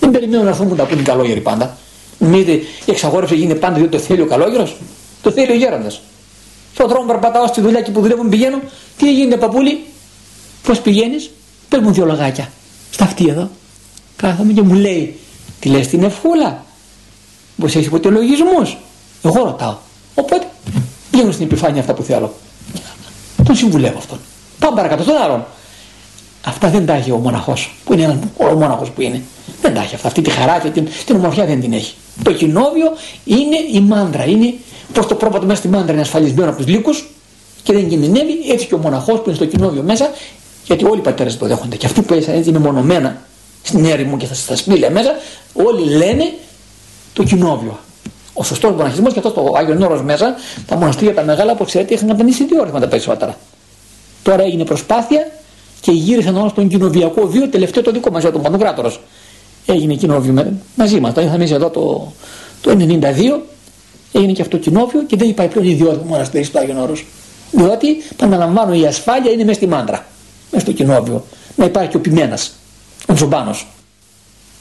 Δεν 0.00 0.10
περιμένω 0.10 0.42
να 0.42 0.48
έρθουν 0.48 0.68
που 0.68 0.74
τα 0.74 0.84
πούνε 0.84 1.00
οι 1.00 1.04
καλόγεροι 1.04 1.40
πάντα. 1.40 1.76
Νομίζετε 2.18 2.52
η 2.52 2.66
εξαγόρευση 2.86 3.34
γίνεται 3.34 3.58
πάντα 3.58 3.74
διότι 3.74 3.90
το 3.90 3.98
θέλει 3.98 4.20
ο 4.20 4.26
καλόγερος. 4.26 4.76
Το 5.22 5.30
θέλει 5.30 5.50
ο 5.50 5.54
γέροντας. 5.54 6.00
Στον 6.74 6.88
δρόμο 6.88 7.06
περπατάω 7.06 7.46
στη 7.46 7.60
δουλειά 7.60 7.80
και 7.80 7.90
που 7.90 8.00
δουλεύω 8.00 8.24
πηγαίνω. 8.28 8.60
Τι 8.96 9.12
γίνεται 9.12 9.36
παππούλη, 9.36 9.84
πώς 10.62 10.80
πηγαίνεις, 10.80 11.30
πε 11.68 11.80
μου 11.80 11.92
δύο 11.92 12.04
λογάκια. 12.04 12.50
Στα 12.90 13.04
αυτή 13.04 13.28
εδώ. 13.28 13.50
Κάθομαι 14.16 14.52
και 14.52 14.62
μου 14.62 14.74
λέει, 14.74 15.18
τι 15.60 15.68
λες 15.68 15.86
την 15.86 16.02
ευχούλα. 16.02 16.64
Πώ 17.56 17.66
έχεις 17.66 17.88
ποτέ 17.88 18.08
λογισμού. 18.08 18.78
Εγώ 19.22 19.44
ρωτάω. 19.44 19.76
Οπότε 20.14 20.46
βγαίνω 21.12 21.32
στην 21.32 21.44
επιφάνεια 21.44 21.80
αυτά 21.80 21.94
που 21.94 22.02
θέλω. 22.02 22.34
Τον 23.44 23.56
συμβουλεύω 23.56 23.98
αυτόν. 23.98 24.18
Πάμε 24.58 24.76
παρακάτω 24.76 25.02
στον 25.02 25.16
άλλον. 25.16 25.44
Αυτά 26.44 26.68
δεν 26.68 26.86
τα 26.86 26.92
έχει 26.92 27.10
ο 27.10 27.16
μοναχός, 27.16 27.74
που 27.84 27.92
είναι 27.92 28.02
ένας 28.02 28.16
ο 28.36 28.44
μόναχο 28.44 28.84
που 28.94 29.02
είναι. 29.02 29.22
Δεν 29.62 29.74
τα 29.74 29.80
έχει 29.80 29.94
αυτά. 29.94 30.08
Αυτή 30.08 30.22
τη 30.22 30.30
χαρά 30.30 30.58
και 30.58 30.68
την, 30.68 30.88
την 31.06 31.16
ομορφιά 31.16 31.46
δεν 31.46 31.60
την 31.60 31.72
έχει. 31.72 31.94
Το 32.22 32.32
κοινόβιο 32.32 32.92
είναι 33.24 33.56
η 33.72 33.80
μάντρα. 33.80 34.24
Είναι 34.24 34.54
πώ 34.92 35.06
το 35.06 35.14
πρόβατο 35.14 35.46
μέσα 35.46 35.58
στη 35.58 35.68
μάντρα 35.68 35.92
είναι 35.92 36.00
ασφαλισμένο 36.00 36.50
από 36.50 36.58
τους 36.58 36.66
λύκους 36.66 37.08
και 37.62 37.72
δεν 37.72 37.88
κινδυνεύει. 37.88 38.50
Έτσι 38.50 38.66
και 38.66 38.74
ο 38.74 38.78
μοναχός 38.78 39.18
που 39.18 39.24
είναι 39.26 39.34
στο 39.34 39.46
κοινόβιο 39.46 39.82
μέσα, 39.82 40.10
γιατί 40.64 40.84
όλοι 40.84 40.98
οι 40.98 41.02
πατέρες 41.02 41.38
το 41.38 41.46
δέχονται. 41.46 41.76
Και 41.76 41.86
αυτοί 41.86 42.02
που 42.02 42.14
έτσι 42.14 42.42
είναι 42.46 42.58
μονομένα 42.58 43.22
στην 43.62 43.84
έρημο 43.84 44.16
και 44.16 44.26
στα 44.32 44.56
σπήλια 44.56 44.90
μέσα, 44.90 45.10
όλοι 45.52 45.90
λένε 45.96 46.32
το 47.12 47.22
κοινόβιο. 47.22 47.78
Ο 48.32 48.44
σωστός 48.44 48.70
μοναχισμός 48.70 49.12
και 49.12 49.18
αυτός 49.18 49.34
το 49.34 49.52
Άγιο 49.56 49.74
Νόρο 49.74 50.02
μέσα, 50.02 50.34
τα 50.66 50.76
μοναστήρια 50.76 51.14
τα 51.14 51.22
μεγάλα 51.22 51.54
που 51.54 51.64
ξέρετε 51.64 51.94
είχαν 51.94 52.08
κατανήσει 52.08 52.44
δύο 52.44 52.60
όρια 52.60 52.80
τα 52.80 52.88
περισσότερα. 52.88 53.38
Τώρα 54.22 54.42
έγινε 54.42 54.64
προσπάθεια 54.64 55.30
και 55.80 55.92
γύρισαν 55.92 56.36
όλα 56.36 56.48
στον 56.48 56.68
κοινοβιακό 56.68 57.26
βίο, 57.26 57.48
τελευταίο 57.48 57.82
το 57.82 57.90
δικό 57.90 58.10
μας, 58.10 58.24
ο 58.24 58.30
Παντοκράτορο. 58.30 58.92
Έγινε 59.66 59.94
κοινόβιο 59.94 60.32
με, 60.32 60.52
μαζί 60.74 61.00
μας. 61.00 61.14
Το 61.14 61.20
είχαμε 61.20 61.36
εμείς 61.36 61.50
εδώ 61.50 61.70
το, 61.70 62.12
το 62.60 62.70
92, 62.70 63.40
έγινε 64.12 64.32
και 64.32 64.42
αυτό 64.42 64.56
κοινόβιο 64.56 65.02
και 65.02 65.16
δεν 65.16 65.28
υπάρχει 65.28 65.52
πλέον 65.52 65.68
ιδιότητα 65.68 66.04
μοναστήρι 66.04 66.44
στο 66.44 66.58
Άγιο 66.58 66.74
Νόρο. 66.74 66.96
Διότι, 67.50 68.02
επαναλαμβάνω, 68.12 68.74
η 68.74 68.86
ασφάλεια 68.86 69.30
είναι 69.30 69.44
μέσα 69.44 69.56
στη 69.56 69.66
μάντρα, 69.66 70.06
μέσα 70.50 70.64
στο 70.64 70.72
κοινόβιο. 70.72 71.24
Να 71.56 71.64
υπάρχει 71.64 71.90
και 71.90 71.96
ο 71.96 72.00
πειμένα, 72.00 72.38
ο 73.06 73.14
τζομπάνος. 73.14 73.66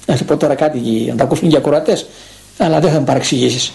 Να 0.06 0.16
σε 0.16 0.24
πω 0.24 0.38
τώρα 0.38 0.56
κάτι 0.56 0.80
να 1.10 1.16
τα 1.16 1.24
ακούσουν 1.24 1.50
και 1.50 1.56
οι 1.56 1.58
ακροατές, 1.58 2.06
αλλά 2.58 2.80
δεν 2.80 2.92
θα 2.92 3.00
με 3.00 3.06
παρεξηγήσεις. 3.06 3.72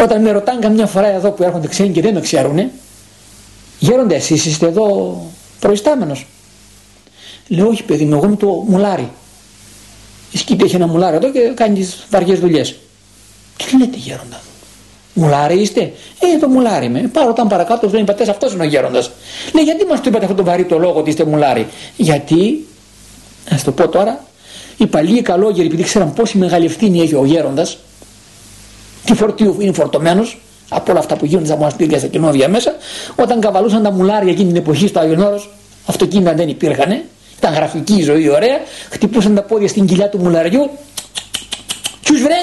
Όταν 0.00 0.22
με 0.22 0.30
ρωτάνε 0.30 0.60
καμιά 0.60 0.86
φορά 0.86 1.06
εδώ 1.06 1.30
που 1.30 1.42
έρχονται 1.42 1.68
ξένοι 1.68 1.88
και 1.88 2.00
δεν 2.00 2.14
με 2.14 2.20
ξέρουν, 2.20 2.70
Γέροντα, 3.78 4.14
εσείς 4.14 4.44
είστε 4.44 4.66
εδώ 4.66 5.16
προϊστάμενος. 5.60 6.26
Λέω, 7.48 7.68
Όχι, 7.68 7.82
παιδί 7.82 8.04
μου, 8.04 8.14
εγώ 8.14 8.24
είμαι 8.24 8.36
το 8.36 8.46
μουλάρι. 8.46 9.10
Η 10.34 10.38
σκήτη 10.38 10.64
έχει 10.64 10.74
ένα 10.74 10.86
μουλάρι 10.86 11.16
εδώ 11.16 11.30
και 11.30 11.40
κάνει 11.54 11.74
τις 11.74 12.06
βαριές 12.10 12.38
δουλειές. 12.38 12.74
Τι 13.56 13.76
λέτε, 13.78 13.96
Γέροντας. 13.96 14.40
Μουλάρι 15.14 15.60
είστε; 15.60 15.80
Ε, 16.18 16.38
το 16.40 16.48
μουλάρι 16.48 16.86
είμαι. 16.86 17.10
Πάω 17.12 17.28
όταν 17.28 17.48
παρακάτω, 17.48 17.90
λέει 17.92 18.04
πατέ, 18.04 18.30
αυτός 18.30 18.52
είναι 18.52 18.62
ο 18.62 18.66
Γέροντας. 18.66 19.10
Λέει, 19.54 19.64
γιατί 19.64 19.84
μας 19.86 20.00
το 20.00 20.04
είπατε 20.08 20.24
αυτό 20.24 20.36
το 20.36 20.44
βαρύ 20.44 20.64
το 20.64 20.78
λόγο 20.78 20.98
ότι 20.98 21.10
είστε 21.10 21.24
μουλάρι; 21.24 21.66
Γιατί, 21.96 22.66
α 23.50 23.56
το 23.64 23.72
πω 23.72 23.88
τώρα, 23.88 24.24
οι 24.76 24.86
παλιοί 24.86 25.22
καλόγεροι, 25.22 25.66
επειδή 25.66 25.82
ξέραν 25.82 26.12
πόση 26.12 26.38
μεγάλη 26.38 26.64
ευθύνη 26.64 27.00
έχει 27.00 27.14
ο 27.14 27.24
Γέροντας, 27.24 27.78
τι 29.04 29.14
φορτίου 29.14 29.56
είναι 29.58 29.72
φορτωμένος, 29.72 30.38
από 30.68 30.90
όλα 30.90 31.00
αυτά 31.00 31.16
που 31.16 31.24
γίνονται 31.24 31.46
στα 31.46 31.56
μοναστήρια 31.56 31.98
στα 31.98 32.06
κοινόβια 32.06 32.48
μέσα, 32.48 32.74
όταν 33.16 33.40
καβαλούσαν 33.40 33.82
τα 33.82 33.90
μουλάρια 33.90 34.32
εκείνη 34.32 34.48
την 34.48 34.56
εποχή 34.56 34.86
στο 34.86 35.00
Άγιον 35.00 35.20
Όρος, 35.20 35.50
αυτοκίνητα 35.86 36.34
δεν 36.34 36.48
υπήρχαν, 36.48 37.02
ήταν 37.44 37.56
γραφική 37.56 37.94
η 37.94 38.02
ζωή 38.02 38.28
ωραία, 38.28 38.60
χτυπούσαν 38.90 39.34
τα 39.34 39.42
πόδια 39.42 39.68
στην 39.68 39.86
κοιλιά 39.86 40.08
του 40.08 40.18
μουλαριού, 40.18 40.70
τσους 42.02 42.22
βρε, 42.22 42.36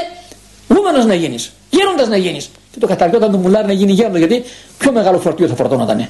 βούμενος 0.67 1.05
να 1.05 1.13
γίνεις, 1.13 1.51
γέροντας 1.69 2.07
να 2.07 2.17
γίνεις. 2.17 2.49
Και 2.71 2.79
το 2.79 2.87
καταριόταν 2.87 3.31
το 3.31 3.37
μουλάρι 3.37 3.67
να 3.67 3.73
γίνει 3.73 3.91
γέροντας, 3.91 4.17
γιατί 4.17 4.43
πιο 4.77 4.91
μεγάλο 4.91 5.19
φορτίο 5.19 5.47
θα 5.47 5.55
φορτώνονταν. 5.55 6.07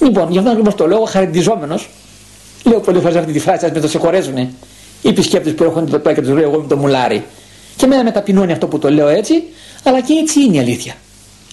Λοιπόν, 0.00 0.30
γι' 0.30 0.38
αυτό 0.38 0.50
ακριβώς 0.50 0.74
το 0.74 0.86
λέω, 0.86 1.04
χαρακτηριζόμενο, 1.04 1.78
λέω 2.64 2.80
πολλέ 2.80 3.00
φορέ 3.00 3.18
αυτή 3.18 3.32
τη 3.32 3.38
φράση, 3.38 3.64
ας 3.64 3.72
με 3.72 3.80
το 3.80 3.88
συγχωρέσουν 3.88 4.36
οι 4.36 5.08
επισκέπτες 5.08 5.54
που 5.54 5.64
έρχονται 5.64 5.98
το 5.98 6.12
και 6.12 6.20
του 6.22 6.34
λέω 6.34 6.48
εγώ 6.50 6.60
με 6.60 6.66
το 6.66 6.76
μουλάρι. 6.76 7.24
Και 7.76 7.84
εμένα 7.84 8.02
με 8.02 8.10
ταπεινώνει 8.10 8.52
αυτό 8.52 8.66
που 8.66 8.78
το 8.78 8.90
λέω 8.90 9.08
έτσι, 9.08 9.42
αλλά 9.82 10.00
και 10.00 10.12
έτσι 10.12 10.40
είναι 10.40 10.56
η 10.56 10.58
αλήθεια. 10.58 10.94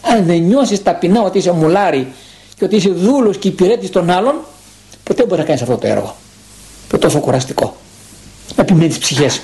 Αν 0.02 0.26
δεν 0.26 0.42
νιώσεις 0.42 0.84
ταπεινά 0.84 1.22
ότι 1.22 1.38
είσαι 1.38 1.52
μουλάρι 1.52 2.08
και 2.58 2.66
ότι 2.66 2.76
είσαι 2.76 2.90
δούλος 2.90 3.38
και 3.38 3.48
υπηρέτης 3.48 3.90
των 3.90 4.10
άλλων, 4.10 4.36
ποτέ 5.04 5.18
δεν 5.18 5.26
μπορείς 5.26 5.40
να 5.40 5.48
κάνεις 5.48 5.62
αυτό 5.62 5.78
το 5.78 5.88
έργο. 5.88 6.16
Το 6.94 7.00
τόσο 7.00 7.20
κουραστικό. 7.20 7.76
Να 8.56 8.64
επιμένει 8.64 8.98
ψυχές. 8.98 9.42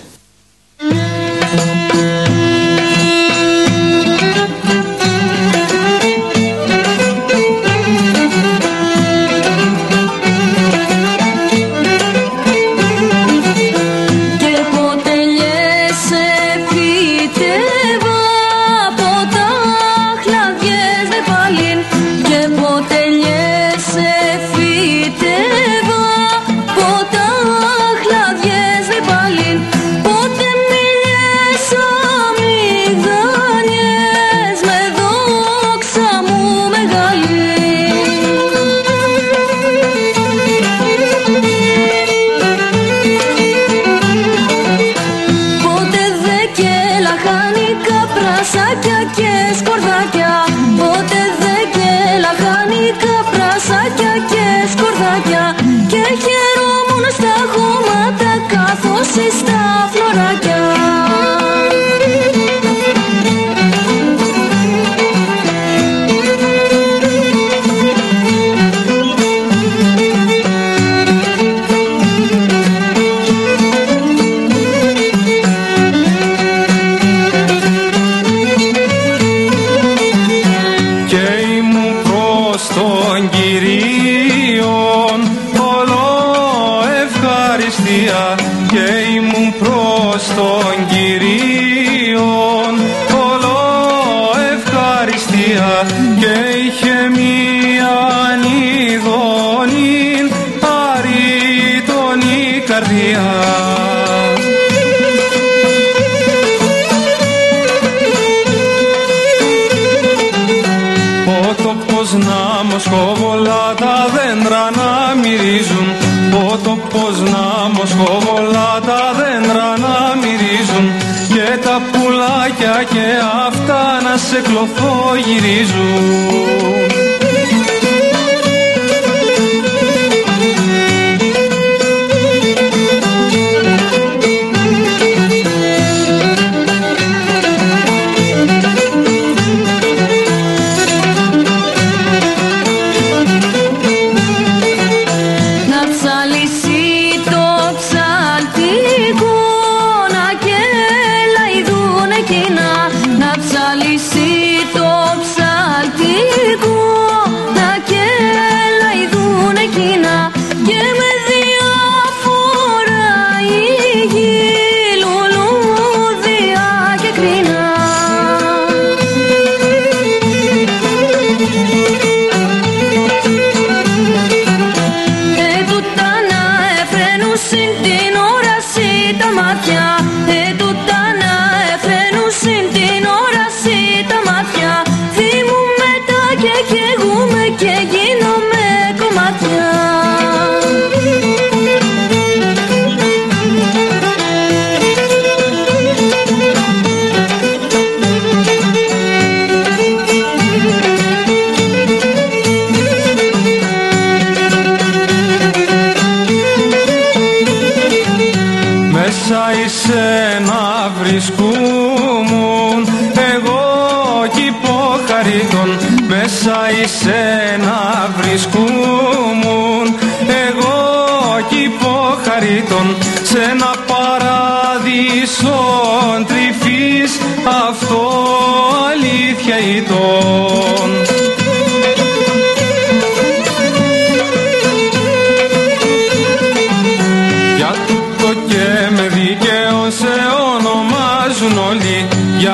Σε 124.40 124.46
κλωθό 124.46 125.16
γυρίζουν 125.16 126.79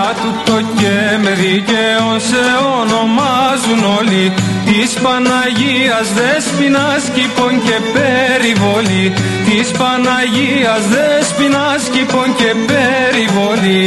Για 0.06 0.14
τούτο 0.14 0.62
και 0.62 1.18
με 1.24 1.30
δικαίωσε 1.30 2.44
ονομάζουν 2.82 3.98
όλοι. 3.98 4.34
Της 4.66 4.94
Παναγίας 4.94 6.08
Δέσποινας 6.14 7.04
κήπων 7.14 7.52
και 7.66 7.78
περιβολή. 7.94 9.14
Της 9.46 9.72
Παναγίας 9.72 10.84
Δέσποινας 10.94 11.90
κήπων 11.92 12.36
και 12.36 12.56
περιβολή 12.72 13.86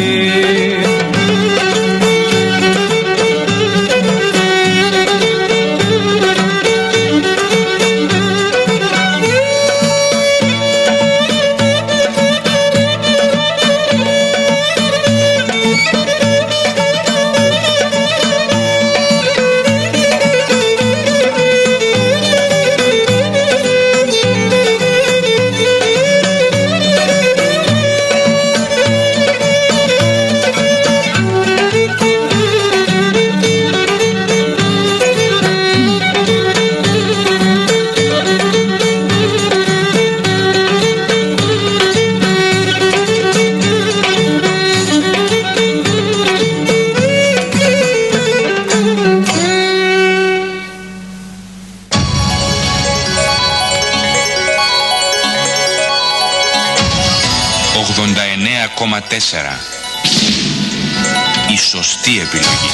Η 61.52 61.56
σωστή 61.56 62.20
επιλογή. 62.20 62.70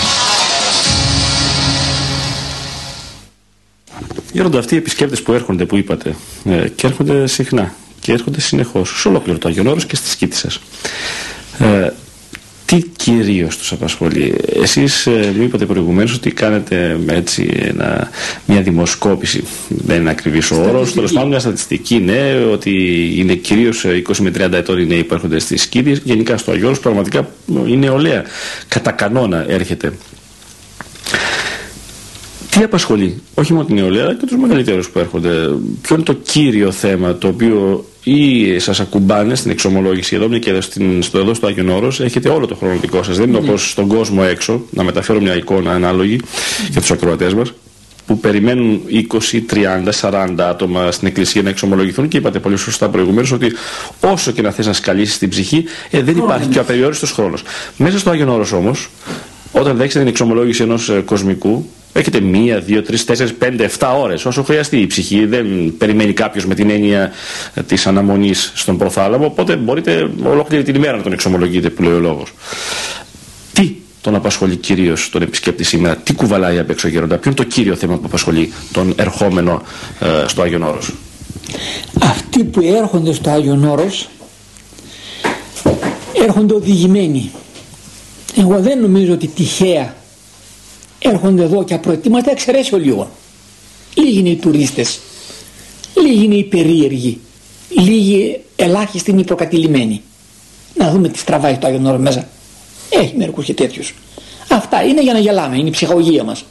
Γέροντα, 4.33 4.59
αυτοί 4.59 4.75
οι 4.75 4.79
επισκέπτες 4.79 5.23
που 5.23 5.33
έρχονται, 5.33 5.65
που 5.65 5.77
είπατε, 5.77 6.17
ε, 6.45 6.69
και 6.69 6.87
έρχονται 6.87 7.27
συχνά 7.27 7.75
και 8.01 8.13
έρχονται 8.13 8.41
συνεχώς 8.41 9.01
σε 9.01 9.09
ολόκληρο 9.09 9.39
το 9.39 9.49
Άγιον 9.49 9.67
Όρος 9.67 9.87
και 9.87 9.97
στη 9.97 10.09
σκήτη 10.09 10.37
σας. 10.37 10.61
Ε, 13.05 13.11
τι 13.11 13.23
κυρίως 13.23 13.57
τους 13.57 13.73
απασχολεί, 13.73 14.35
Εσείς 14.63 15.07
ε, 15.07 15.33
μου 15.37 15.43
είπατε 15.43 15.67
προηγουμένως 15.67 16.15
ότι 16.15 16.31
κάνετε 16.31 17.01
έτσι 17.07 17.49
ένα, 17.57 18.11
μια 18.47 18.63
δημοσκόπηση. 18.63 19.45
Δεν 19.69 20.01
είναι 20.01 20.11
ακριβής 20.11 20.51
ο 20.51 20.63
όρος. 20.63 20.93
Τέλος 20.93 21.13
πάντων, 21.13 21.29
μια 21.29 21.39
στατιστική, 21.39 21.99
ναι, 21.99 22.45
ότι 22.53 22.73
είναι 23.17 23.35
κυρίως 23.35 23.85
20 23.85 24.17
με 24.21 24.31
30 24.31 24.53
ετών 24.53 24.79
οι 24.79 24.87
νέοι 24.87 25.05
που 25.05 25.15
έρχονται 25.15 25.39
στη 25.39 25.57
σκήτη. 25.57 26.01
Γενικά 26.05 26.37
στο 26.37 26.51
Άγιον 26.51 26.67
Όρος 26.67 26.81
πραγματικά 26.81 27.29
η 27.67 27.77
νεολαία 27.77 28.25
κατά 28.69 28.91
κανόνα 28.91 29.45
έρχεται 29.49 29.93
τι 32.51 32.63
απασχολεί, 32.63 33.23
όχι 33.35 33.53
μόνο 33.53 33.65
την 33.65 33.75
νεολαία, 33.75 34.03
αλλά 34.03 34.15
και 34.15 34.27
τους 34.27 34.37
μεγαλύτερους 34.37 34.91
που 34.91 34.99
έρχονται. 34.99 35.31
Ποιο 35.83 35.95
είναι 35.95 36.05
το 36.05 36.13
κύριο 36.13 36.71
θέμα 36.71 37.15
το 37.15 37.29
οποίο 37.29 37.85
ή 38.05 38.59
σας 38.59 38.81
ακουμπάνε 38.81 39.35
στην 39.35 39.51
εξομολόγηση 39.51 40.15
εδώ, 40.17 40.29
μια 40.29 40.39
και 40.39 40.61
στην, 40.61 41.03
στο 41.03 41.19
εδώ 41.19 41.35
στο 41.35 41.47
Άγιον 41.47 41.69
Όρος 41.69 42.01
έχετε 42.01 42.29
όλο 42.29 42.47
το 42.47 42.55
χρόνο 42.55 42.79
δικό 42.81 43.03
σας. 43.03 43.17
Δεν 43.17 43.29
είναι 43.29 43.37
όπως 43.37 43.71
στον 43.71 43.89
κόσμο 43.89 44.23
έξω, 44.29 44.63
να 44.71 44.83
μεταφέρω 44.83 45.21
μια 45.21 45.37
εικόνα 45.37 45.73
ανάλογη 45.73 46.21
για 46.71 46.81
τους 46.81 46.91
ακροατές 46.91 47.35
μας, 47.35 47.53
που 48.07 48.19
περιμένουν 48.19 48.81
20, 48.91 49.43
30, 49.51 49.93
40 50.01 50.35
άτομα 50.39 50.91
στην 50.91 51.09
εκκλησία 51.09 51.43
να 51.43 51.49
εξομολογηθούν 51.49 52.09
και 52.09 52.17
είπατε 52.17 52.39
πολύ 52.39 52.57
σωστά 52.57 52.89
προηγουμένως 52.89 53.33
ότι 53.33 53.53
όσο 54.01 54.31
και 54.31 54.43
να 54.43 54.51
θες 54.51 54.67
να 54.67 54.73
σκαλίσεις 54.73 55.19
την 55.19 55.29
ψυχή, 55.29 55.65
ε, 55.91 56.03
δεν 56.03 56.17
υπάρχει 56.17 56.49
και 56.49 56.59
ο 56.59 56.61
απεριόριστος 56.61 57.13
χρόνος. 57.13 57.43
Μέσα 57.77 57.99
στο 57.99 58.11
Άγιον 58.11 58.29
Όρος 58.29 58.53
όμως, 58.53 58.89
όταν 59.53 59.77
δέχεστε 59.77 59.99
την 59.99 60.09
εξομολόγηση 60.09 60.63
ενός 60.63 60.93
κοσμικού, 61.05 61.71
έχετε 61.95 62.21
μία, 62.21 62.59
δύο, 62.59 62.83
τρεις, 62.83 63.05
τέσσερις, 63.05 63.35
πέντε, 63.35 63.65
εφτά 63.65 63.99
ώρες 63.99 64.25
όσο 64.25 64.43
χρειαστεί 64.43 64.79
η 64.79 64.87
ψυχή. 64.87 65.27
Δεν 65.27 65.75
περιμένει 65.79 66.13
κάποιος 66.13 66.47
με 66.47 66.55
την 66.55 66.71
έννοια 66.71 67.13
της 67.67 67.87
αναμονής 67.87 68.53
στον 68.55 68.79
προθάλαμο. 68.79 69.25
Οπότε 69.25 69.57
μπορείτε 69.57 70.11
ολόκληρη 70.25 70.63
την 70.63 70.75
ημέρα 70.75 70.97
να 70.97 71.03
τον 71.03 71.13
εξομολογείτε, 71.13 71.71
που 71.71 71.83
λέει 71.83 71.93
ο 71.93 71.99
λόγος. 71.99 72.33
Τι 73.53 73.75
τον 74.01 74.15
απασχολεί 74.15 74.57
κυρίως 74.57 75.11
τον 75.11 75.23
επισκέπτη 75.23 75.65
σήμερα, 75.65 75.97
τι 75.97 76.15
κουβαλάει 76.15 76.59
απ' 76.59 76.71
έξω 76.71 76.89
γέροντα, 76.89 77.19
ποιο 77.19 77.31
είναι 77.31 77.45
το 77.45 77.55
κύριο 77.55 77.75
θέμα 77.75 77.95
που 77.95 78.03
απασχολεί 78.05 78.53
τον 78.73 78.95
ερχόμενο 78.97 79.63
ε, 80.01 80.07
στο 80.27 80.43
Άγιον 80.43 80.63
Όρος; 80.63 80.93
Αυτοί 82.03 82.45
που 82.45 82.61
έρχονται 82.61 83.13
στο 83.13 83.31
Άγιον 83.31 83.65
Όρος 83.65 84.09
έρχονται 86.27 86.55
οδηγημένοι. 86.55 87.31
Εγώ 88.37 88.61
δεν 88.61 88.81
νομίζω 88.81 89.13
ότι 89.13 89.27
τυχαία 89.27 89.95
έρχονται 91.09 91.43
εδώ 91.43 91.65
και 91.65 91.75
απροετοίματα 91.75 92.31
εξαιρέσιο 92.31 92.79
λίγο. 92.79 93.11
Λίγοι 93.95 94.19
είναι 94.19 94.29
οι 94.29 94.37
τουρίστες, 94.37 95.01
λίγοι 96.03 96.25
είναι 96.25 96.35
οι 96.35 96.45
περίεργοι, 96.45 97.21
λίγοι 97.69 98.41
ελάχιστοι 98.57 99.11
είναι 99.11 99.21
οι 99.21 99.25
προκατηλημένοι. 99.25 100.03
Να 100.75 100.91
δούμε 100.91 101.09
τι 101.09 101.19
στραβάει 101.19 101.57
το 101.57 101.67
Άγιον 101.67 101.87
Όρος 101.87 102.01
μέσα. 102.01 102.29
Έχει 102.91 103.15
μερικούς 103.17 103.45
και 103.45 103.55
τέτοιους. 103.55 103.95
Αυτά 104.51 104.83
είναι 104.83 105.03
για 105.03 105.13
να 105.13 105.19
γελάμε, 105.19 105.57
είναι 105.57 105.69
η 105.69 105.71
ψυχαγωγία 105.71 106.25
μας. 106.25 106.45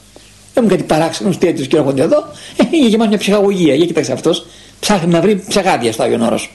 Έχουμε 0.53 0.71
κάτι 0.71 0.83
παράξενους 0.83 1.37
τέτοιους 1.37 1.67
και 1.67 1.77
έρχονται 1.77 2.01
εδώ, 2.01 2.17
ε, 2.57 2.63
είναι 2.71 2.87
για 2.87 2.97
μας 2.97 3.07
μια 3.07 3.17
ψυχαγωγία. 3.17 3.75
Για 3.75 3.85
κοιτάξτε 3.85 4.13
αυτός, 4.13 4.45
ψάχνει 4.79 5.11
να 5.11 5.21
βρει 5.21 5.43
ψεγάδια 5.47 5.91
στο 5.91 6.03
Άγιον 6.03 6.21
Όρος. 6.21 6.51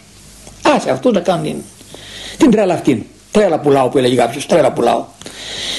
Άσε 0.62 0.90
αυτού 0.90 1.11
να 1.11 1.20
κάνουν 1.20 1.44
την, 1.44 1.57
την 2.38 2.51
τρέλα 2.51 2.74
αυτή. 2.74 3.07
Τρέλα 3.30 3.61
πουλάω 3.61 3.88
που 3.88 3.99
έλεγε 3.99 4.14
κάποιος, 4.14 4.46
τρέλα 4.46 4.72
πουλάω. 4.72 5.05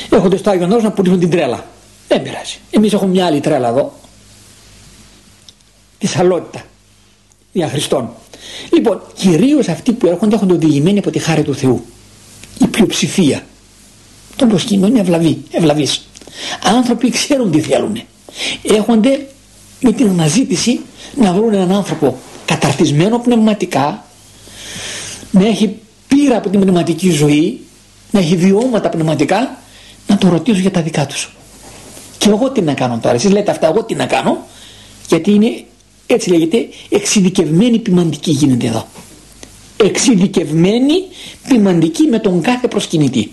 Έρχονται 0.09 0.38
στο 0.38 0.49
Άγιον 0.49 0.72
Όρος 0.72 0.84
να 0.84 0.91
πουλήσουν 0.91 1.20
την 1.20 1.30
τρέλα. 1.30 1.65
Δεν 2.10 2.22
πειράζει. 2.22 2.57
Εμείς 2.72 2.93
έχουμε 2.93 3.12
μια 3.12 3.26
άλλη 3.26 3.39
τρέλα 3.39 3.68
εδώ. 3.68 3.93
Τη 5.97 6.07
σαλότητα. 6.07 6.64
Για 7.51 7.68
Χριστόν. 7.68 8.10
Λοιπόν, 8.74 9.01
κυρίως 9.16 9.68
αυτοί 9.68 9.91
που 9.91 10.07
έρχονται 10.07 10.36
έχουν 10.36 10.51
οδηγημένοι 10.51 10.99
από 10.99 11.12
τη 11.12 11.20
χάρη 11.20 11.43
του 11.43 11.55
Θεού. 11.55 11.86
Η 12.60 12.68
πλειοψηφία 12.68 13.45
των 14.36 14.47
προσκυνών 14.47 14.89
είναι 14.89 14.99
ευλαβή, 14.99 15.43
ευλαβής. 15.51 16.07
Άνθρωποι 16.64 17.10
ξέρουν 17.10 17.51
τι 17.51 17.62
θέλουν. 17.62 18.01
Έχονται 18.62 19.28
με 19.80 19.91
την 19.91 20.10
αναζήτηση 20.10 20.80
να 21.16 21.34
βρουν 21.34 21.53
έναν 21.53 21.72
άνθρωπο 21.72 22.18
καταρτισμένο 22.45 23.20
πνευματικά, 23.20 24.05
να 25.32 25.47
έχει 25.47 25.76
πείρα 26.07 26.38
από 26.38 26.49
την 26.49 26.60
πνευματική 26.60 27.10
ζωή, 27.10 27.60
να 28.12 28.20
έχει 28.20 28.36
βιώματα 28.36 28.89
πνευματικά, 28.89 29.57
να 30.07 30.18
το 30.18 30.30
ρωτήσουν 30.30 30.62
για 30.62 30.72
τα 30.72 30.82
δικά 30.82 31.05
τους. 31.05 31.34
Και 32.20 32.30
εγώ 32.30 32.51
τι 32.51 32.61
να 32.61 32.74
κάνω 32.74 32.99
τώρα, 33.01 33.15
εσείς 33.15 33.32
λέτε 33.32 33.51
αυτά, 33.51 33.67
εγώ 33.67 33.84
τι 33.84 33.95
να 33.95 34.05
κάνω, 34.05 34.38
γιατί 35.07 35.32
είναι, 35.32 35.63
έτσι 36.07 36.30
λέγεται, 36.30 36.67
εξειδικευμένη 36.89 37.80
ποιμαντική 37.80 38.32
γίνεται 38.32 38.67
εδώ. 38.67 38.88
Εξειδικευμένη 39.78 40.93
ποιμαντική 41.47 42.03
με 42.03 42.20
τον 42.20 42.41
κάθε 42.41 42.67
προσκυνητή 42.67 43.32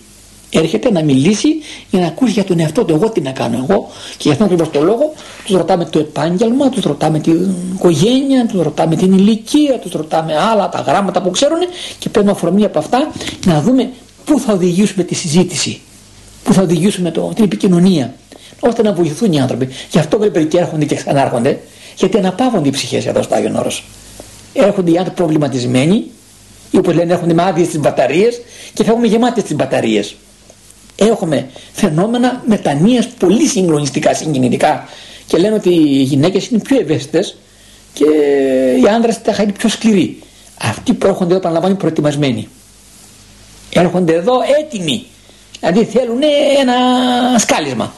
έρχεται 0.50 0.90
να 0.90 1.02
μιλήσει 1.02 1.48
για 1.90 2.00
να 2.00 2.06
ακούσει 2.06 2.32
για 2.32 2.44
τον 2.44 2.60
εαυτό 2.60 2.84
του. 2.84 2.94
Εγώ 2.94 3.10
τι 3.10 3.20
να 3.20 3.30
κάνω 3.30 3.66
εγώ. 3.68 3.88
Και 4.16 4.22
γι' 4.22 4.30
αυτό 4.30 4.44
ακριβώς 4.44 4.70
το 4.70 4.82
λόγο 4.82 5.12
τους 5.44 5.56
ρωτάμε 5.56 5.84
το 5.84 5.98
επάγγελμα, 5.98 6.68
τους 6.68 6.84
ρωτάμε 6.84 7.18
την 7.18 7.54
οικογένεια, 7.74 8.46
τους 8.46 8.62
ρωτάμε 8.62 8.96
την 8.96 9.12
ηλικία, 9.12 9.78
τους 9.78 9.92
ρωτάμε 9.92 10.36
άλλα 10.36 10.68
τα 10.68 10.80
γράμματα 10.80 11.22
που 11.22 11.30
ξέρουν 11.30 11.58
και 11.98 12.08
παίρνουμε 12.08 12.32
αφορμή 12.34 12.64
από 12.64 12.78
αυτά 12.78 13.10
να 13.46 13.60
δούμε 13.62 13.90
πού 14.24 14.40
θα 14.40 14.52
οδηγήσουμε 14.52 15.04
τη 15.04 15.14
συζήτηση, 15.14 15.80
πού 16.44 16.52
θα 16.52 16.62
οδηγήσουμε 16.62 17.10
το, 17.10 17.32
την 17.34 17.44
επικοινωνία, 17.44 18.14
ώστε 18.66 18.82
να 18.82 18.92
βοηθούν 18.92 19.32
οι 19.32 19.40
άνθρωποι. 19.40 19.68
Γι' 19.90 19.98
αυτό 19.98 20.18
βέβαια 20.18 20.44
και 20.44 20.58
έρχονται 20.58 20.84
και 20.84 20.94
ξανάρχονται, 20.94 21.58
γιατί 21.96 22.18
αναπαύονται 22.18 22.68
οι 22.68 22.72
ψυχές 22.72 23.06
εδώ 23.06 23.22
στο 23.22 23.34
Άγιον 23.34 23.56
Όρος. 23.56 23.84
Έρχονται 24.52 24.90
οι 24.90 24.96
άνθρωποι 24.96 25.16
προβληματισμένοι, 25.16 26.04
ή 26.70 26.76
όπω 26.76 26.90
λένε 26.90 27.12
έρχονται 27.12 27.34
με 27.34 27.42
άδειες 27.42 27.66
στι 27.66 27.78
μπαταρίες 27.78 28.40
και 28.74 28.84
φεύγουν 28.84 29.04
γεμάτες 29.04 29.42
τις 29.42 29.54
μπαταρίες 29.54 30.14
έχουμε 30.96 31.48
φαινόμενα 31.72 32.42
μετανοίας 32.46 33.06
πολύ 33.06 33.46
συγκλονιστικά, 33.46 34.14
συγκινητικά 34.14 34.88
και 35.26 35.36
λένε 35.38 35.54
ότι 35.54 35.68
οι 35.68 36.02
γυναίκες 36.02 36.46
είναι 36.46 36.60
πιο 36.60 36.80
ευαίσθητες 36.80 37.36
και 37.92 38.04
οι 38.82 38.88
άνδρες 38.88 39.22
τα 39.22 39.42
είναι 39.42 39.52
πιο 39.52 39.68
σκληροί. 39.68 40.22
Αυτοί 40.60 40.92
που 40.94 41.06
έρχονται 41.06 41.28
εδώ 41.28 41.36
επαναλαμβάνει 41.36 41.74
προετοιμασμένοι. 41.74 42.48
Έρχονται 43.70 44.14
εδώ 44.14 44.32
έτοιμοι. 44.60 45.06
Δηλαδή 45.60 45.84
θέλουν 45.84 46.20
ένα 46.60 46.74
σκάλισμα. 47.38 47.92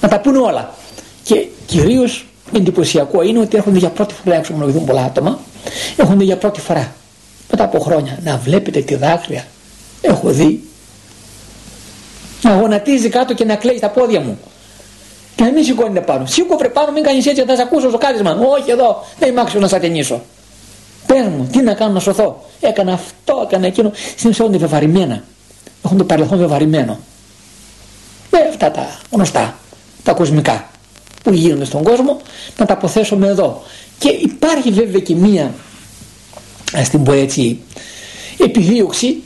Να 0.00 0.08
τα 0.08 0.20
πούνε 0.20 0.38
όλα. 0.38 0.74
Και 1.22 1.46
κυρίως 1.66 2.26
εντυπωσιακό 2.56 3.22
είναι 3.22 3.38
ότι 3.38 3.56
έρχονται 3.56 3.78
για 3.78 3.88
πρώτη 3.88 4.14
φορά 4.14 4.34
να 4.34 4.40
εξομολογηθούν 4.40 4.84
πολλά 4.84 5.02
άτομα. 5.02 5.38
Έρχονται 5.96 6.24
για 6.24 6.36
πρώτη 6.36 6.60
φορά. 6.60 6.94
Μετά 7.50 7.64
από 7.64 7.78
χρόνια 7.78 8.18
να 8.22 8.36
βλέπετε 8.36 8.80
τη 8.80 8.94
δάκρυα. 8.94 9.44
Έχω 10.00 10.30
δει 10.30 10.64
να 12.42 12.54
γονατίζει 12.54 13.08
κάτω 13.08 13.34
και 13.34 13.44
να 13.44 13.54
κλαίει 13.54 13.76
στα 13.76 13.88
πόδια 13.88 14.20
μου. 14.20 14.38
Και 15.36 15.42
να 15.44 15.50
μην 15.50 15.64
σηκώνεται 15.64 16.00
πάνω. 16.00 16.26
Σήκω 16.26 16.56
πάνω, 16.56 16.92
μην 16.92 17.02
κάνεις 17.02 17.26
έτσι, 17.26 17.42
θα 17.42 17.56
σε 17.56 17.62
ακούσω 17.62 17.88
στο 17.88 17.98
κάθισμα. 17.98 18.30
Όχι 18.30 18.70
εδώ, 18.70 19.04
δεν 19.18 19.28
είμαι 19.28 19.40
άξιος 19.40 19.62
να 19.62 19.68
σα 19.68 19.78
ταινίσω. 19.80 20.22
Πες 21.06 21.26
μου, 21.26 21.48
τι 21.52 21.62
να 21.62 21.74
κάνω 21.74 21.92
να 21.92 22.00
σωθώ. 22.00 22.44
Έκανα 22.60 22.92
αυτό, 22.92 23.46
έκανα 23.48 23.66
εκείνο. 23.66 23.92
Στην 24.16 24.30
ουσία 24.30 24.44
είναι 24.44 24.56
βεβαρημένα. 24.56 25.22
Έχουν 25.84 25.98
το 25.98 26.04
παρελθόν 26.04 26.38
βεβαρημένο. 26.38 26.98
Με 28.30 28.38
αυτά 28.50 28.70
τα 28.70 28.98
γνωστά, 29.10 29.54
τα 30.10 30.16
κοσμικά 30.16 30.68
που 31.22 31.32
γίνονται 31.32 31.64
στον 31.64 31.82
κόσμο, 31.82 32.20
να 32.56 32.66
τα 32.66 32.72
αποθέσουμε 32.72 33.26
εδώ. 33.26 33.62
Και 33.98 34.08
υπάρχει 34.08 34.70
βέβαια 34.70 35.00
και 35.00 35.14
μία, 35.14 35.54
ας 36.72 36.88
την 36.88 37.02
πω 37.02 37.12
έτσι, 37.12 37.60
επιδίωξη 38.38 39.22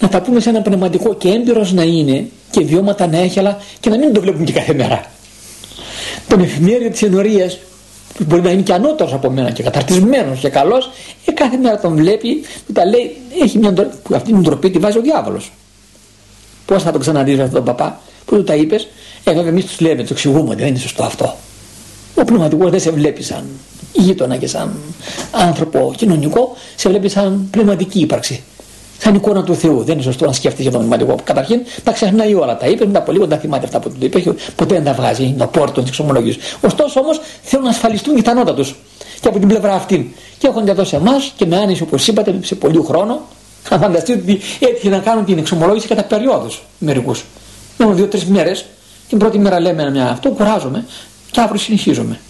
να 0.00 0.08
τα 0.08 0.22
πούμε 0.22 0.40
σε 0.40 0.48
ένα 0.48 0.62
πνευματικό 0.62 1.14
και 1.14 1.28
έμπειρος 1.28 1.72
να 1.72 1.82
είναι 1.82 2.28
και 2.50 2.64
βιώματα 2.64 3.06
να 3.06 3.18
έχει 3.18 3.38
αλλά 3.38 3.58
και 3.80 3.90
να 3.90 3.98
μην 3.98 4.12
το 4.12 4.20
βλέπουν 4.20 4.44
και 4.44 4.52
κάθε 4.52 4.74
μέρα. 4.74 5.04
Τον 6.28 6.40
εφημέριο 6.40 6.90
της 6.90 7.02
ενορίας 7.02 7.58
που 8.14 8.24
μπορεί 8.24 8.42
να 8.42 8.50
είναι 8.50 8.62
και 8.62 8.72
ανώτερος 8.72 9.12
από 9.12 9.30
μένα 9.30 9.50
και 9.50 9.62
καταρτισμένος 9.62 10.40
και 10.40 10.48
καλός 10.48 10.90
ε, 11.24 11.32
κάθε 11.32 11.56
μέρα 11.56 11.78
τον 11.80 11.96
βλέπει 11.96 12.44
που 12.66 12.72
τα 12.72 12.84
λέει 12.84 13.16
έχει 13.42 13.58
μια 13.58 13.72
που 13.72 14.14
αυτή 14.14 14.32
την 14.32 14.42
ντροπή 14.42 14.70
τη 14.70 14.78
βάζει 14.78 14.98
ο 14.98 15.00
διάβολος. 15.00 15.52
Πώς 16.66 16.82
θα 16.82 16.90
τον 16.92 17.00
ξαναδείς 17.00 17.38
αυτόν 17.38 17.54
τον 17.54 17.64
παπά 17.64 18.00
που 18.24 18.36
του 18.36 18.44
τα 18.44 18.54
είπες 18.54 18.88
ε 19.28 19.34
βέβαια 19.34 19.48
εμείς 19.50 19.64
τους 19.64 19.80
λέμε, 19.80 20.02
τους 20.02 20.10
εξηγούμε 20.10 20.50
ότι 20.50 20.60
δεν 20.60 20.66
είναι 20.66 20.78
σωστό 20.78 21.02
αυτό. 21.02 21.34
Ο 22.14 22.24
πνευματικός 22.24 22.70
δεν 22.70 22.80
σε 22.80 22.90
βλέπει 22.90 23.22
σαν 23.22 23.44
γείτονα 23.92 24.36
και 24.36 24.46
σαν 24.46 24.76
άνθρωπο 25.30 25.92
κοινωνικό, 25.96 26.56
σε 26.76 26.88
βλέπει 26.88 27.08
σαν 27.08 27.48
πνευματική 27.50 28.00
ύπαρξη 28.00 28.42
σαν 28.98 29.14
εικόνα 29.14 29.42
του 29.42 29.54
Θεού. 29.54 29.82
Δεν 29.82 29.94
είναι 29.94 30.02
σωστό 30.02 30.26
να 30.26 30.32
σκέφτεται 30.32 30.62
για 30.62 30.70
τον 30.70 30.80
πνευματικό. 30.80 31.18
Καταρχήν 31.24 31.60
τα 31.84 31.92
ξεχνάει 31.92 32.34
όλα. 32.34 32.56
Τα 32.56 32.66
είπε, 32.66 32.86
μετά 32.86 32.98
από 32.98 33.12
λίγο 33.12 33.26
τα 33.26 33.38
θυμάται 33.38 33.64
αυτά 33.64 33.80
που 33.80 33.88
του 33.88 33.96
είπε. 33.98 34.20
Ποτέ 34.56 34.74
δεν 34.74 34.84
τα 34.84 34.92
βγάζει. 34.92 35.24
Είναι 35.24 35.42
ο 35.42 35.46
πόρτος 35.46 35.82
της 35.82 35.88
εξομολογή. 35.88 36.36
Ωστόσο 36.60 37.00
όμως 37.00 37.20
θέλουν 37.42 37.64
να 37.64 37.70
ασφαλιστούν 37.70 38.12
οι 38.16 38.16
πιθανότητα 38.16 38.54
του 38.54 38.64
και 39.20 39.28
από 39.28 39.38
την 39.38 39.48
πλευρά 39.48 39.74
αυτή. 39.74 40.14
Και 40.38 40.46
έρχονται 40.46 40.70
εδώ 40.70 40.84
σε 40.84 40.96
εμάς 40.96 41.32
και 41.36 41.46
με 41.46 41.56
άνεση 41.56 41.82
όπως 41.82 42.06
είπατε 42.06 42.38
σε 42.42 42.54
πολύ 42.54 42.82
χρόνο. 42.84 43.20
Να 43.70 43.78
φανταστείτε 43.78 44.18
ότι 44.18 44.40
έτυχε 44.60 44.88
να 44.88 44.98
κάνουν 44.98 45.24
την 45.24 45.38
εξομολόγηση 45.38 45.86
κατά 45.86 46.04
περιόδους 46.04 46.62
μερικούς. 46.78 47.24
Μόνο 47.78 47.94
δύο-τρεις 47.94 48.24
μέρες. 48.24 48.64
Την 49.08 49.18
πρώτη 49.18 49.38
μέρα 49.38 49.60
λέμε 49.60 49.90
μια 49.90 50.08
αυτό, 50.10 50.30
κουράζομαι 50.30 50.84
και 51.30 51.40
αύριο 51.40 51.60
συνεχίζομαι. 51.60 52.20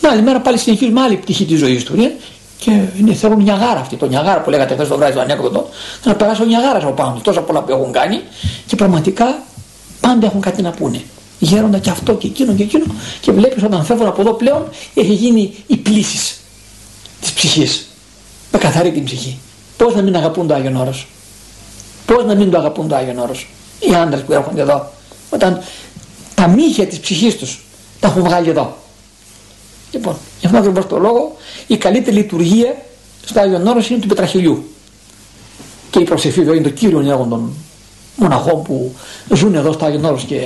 Την 0.00 0.08
άλλη 0.08 0.22
μέρα 0.22 0.40
πάλι 0.40 0.58
συνεχίζουμε 0.58 1.00
άλλη 1.00 1.16
πτυχή 1.16 1.44
της 1.44 1.58
ζωής 1.58 1.84
του. 1.84 1.96
Ναι. 1.96 2.12
Και 2.58 2.70
είναι, 3.00 3.14
θέλουν 3.14 3.42
Νιαγάρα 3.42 3.80
αυτή, 3.80 3.96
το 3.96 4.06
Νιαγάρα 4.06 4.40
που 4.40 4.50
λέγατε 4.50 4.74
χθες 4.74 4.88
το 4.88 4.96
βράδυ 4.96 5.14
το 5.14 5.20
ανέκδοτο, 5.20 5.68
να 6.04 6.14
περάσει 6.14 6.42
ο 6.42 6.44
Νιαγάρας 6.44 6.82
από 6.82 6.92
πάνω 6.92 7.20
τόσα 7.22 7.40
πολλά 7.40 7.62
που 7.62 7.72
έχουν 7.72 7.92
κάνει 7.92 8.20
και 8.66 8.76
πραγματικά 8.76 9.42
πάντα 10.00 10.26
έχουν 10.26 10.40
κάτι 10.40 10.62
να 10.62 10.70
πούνε. 10.70 11.02
Γέροντα 11.38 11.78
και 11.78 11.90
αυτό 11.90 12.14
και 12.14 12.26
εκείνο 12.26 12.52
και 12.54 12.62
εκείνο 12.62 12.84
και 13.20 13.32
βλέπεις 13.32 13.62
όταν 13.62 13.84
φεύγουν 13.84 14.06
από 14.06 14.20
εδώ 14.20 14.32
πλέον 14.32 14.68
έχει 14.94 15.12
γίνει 15.12 15.54
η 15.66 15.76
πλήση 15.76 16.36
της 17.20 17.32
ψυχής. 17.32 17.88
Με 18.52 18.58
καθαρή 18.58 18.92
την 18.92 19.04
ψυχή. 19.04 19.38
Πώς 19.76 19.94
να 19.94 20.02
μην 20.02 20.16
αγαπούν 20.16 20.46
το 20.46 20.54
Άγιον 20.54 20.76
Όρος; 20.76 21.06
Πώς 22.06 22.24
να 22.24 22.34
μην 22.34 22.50
το 22.50 22.58
αγαπούν 22.58 22.88
το 22.88 22.94
Άγιον 22.96 23.18
Όρος. 23.18 23.46
Οι 23.78 23.94
άντρες 23.94 24.20
που 24.20 24.32
έρχονται 24.32 24.60
εδώ; 24.60 24.90
Όταν 25.30 25.60
τα 26.40 26.48
μύχια 26.48 26.86
της 26.86 26.98
ψυχής 26.98 27.36
τους 27.36 27.60
τα 28.00 28.08
έχουν 28.08 28.22
βγάλει 28.22 28.48
εδώ. 28.48 28.76
Λοιπόν, 29.92 30.16
γι' 30.40 30.46
αυτό 30.46 30.58
ακριβώς 30.58 30.86
το 30.86 30.98
λόγο 30.98 31.36
η 31.66 31.76
καλύτερη 31.76 32.16
λειτουργία 32.16 32.76
στο 33.24 33.40
Άγιον 33.40 33.66
Όρος 33.66 33.90
είναι 33.90 34.00
του 34.00 34.06
πετραχυλιού. 34.06 34.64
Και 35.90 35.98
η 35.98 36.04
προσευχή 36.04 36.38
βέβαια 36.38 36.54
είναι 36.54 36.68
το 36.68 36.70
κύριο 36.70 37.00
έργο 37.00 37.26
των 37.30 37.52
μοναχών 38.16 38.62
που 38.62 38.94
ζουν 39.34 39.54
εδώ 39.54 39.72
στο 39.72 39.84
Άγιον 39.84 40.04
Όρος 40.04 40.22
και 40.22 40.40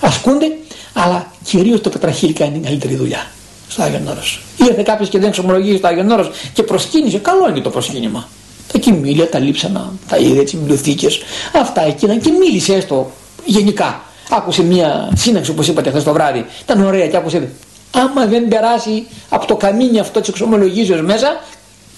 ασκούνται, 0.00 0.56
αλλά 0.92 1.32
κυρίως 1.44 1.80
το 1.80 1.90
πετραχύλι 1.90 2.32
κάνει 2.32 2.52
την 2.52 2.62
καλύτερη 2.62 2.94
δουλειά 2.94 3.30
στο 3.68 3.82
Άγιον 3.82 4.08
Όρος. 4.08 4.42
Ήρθε 4.56 4.82
κάποιος 4.82 5.08
και 5.08 5.18
δεν 5.18 5.28
εξομολογεί 5.28 5.76
στο 5.76 5.86
Άγιον 5.86 6.10
Όρος 6.10 6.30
και 6.52 6.62
προσκύνησε, 6.62 7.18
καλό 7.18 7.48
είναι 7.48 7.60
το 7.60 7.70
προσκύνημα. 7.70 8.28
Τα 8.72 8.78
κοιμήλια, 8.78 9.28
τα 9.28 9.38
λείψανα, 9.38 9.92
τα 10.08 10.16
είδε, 10.16 10.42
τι 10.42 10.56
βιβλιοθήκε, 10.56 11.08
αυτά 11.52 11.82
εκείνα 11.82 12.16
και 12.16 12.30
μίλησε 12.30 12.74
έστω 12.74 13.10
γενικά. 13.44 14.04
Άκουσε 14.30 14.62
μια 14.62 15.10
σύναξη 15.16 15.50
όπως 15.50 15.68
είπατε 15.68 15.90
χθες 15.90 16.04
το 16.04 16.12
βράδυ, 16.12 16.44
ήταν 16.62 16.84
ωραία 16.84 17.08
και 17.08 17.16
άκουσε 17.16 17.48
άμα 17.90 18.26
δεν 18.26 18.48
περάσει 18.48 19.06
από 19.28 19.46
το 19.46 19.56
καμίνι 19.56 19.98
αυτό 19.98 20.20
της 20.20 20.28
εξομολογήσεως 20.28 21.00
μέσα, 21.00 21.40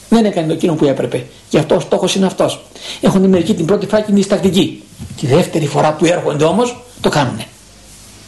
δεν 0.08 0.24
έκανε 0.24 0.46
το 0.46 0.52
εκείνο 0.52 0.74
που 0.74 0.84
έπρεπε. 0.84 1.26
Γι' 1.50 1.58
αυτό 1.58 1.74
ο 1.74 1.80
στόχος 1.80 2.14
είναι 2.14 2.26
αυτός. 2.26 2.64
Έχουν 3.00 3.28
μερικοί 3.28 3.54
την 3.54 3.66
πρώτη 3.66 3.86
φράκη 3.86 4.10
είναι 4.10 4.18
διστακτική. 4.18 4.82
Τη 5.20 5.26
δεύτερη 5.26 5.66
φορά 5.66 5.92
που 5.92 6.04
έρχονται 6.04 6.44
όμως 6.44 6.82
το 7.00 7.08
κάνουνε. 7.08 7.46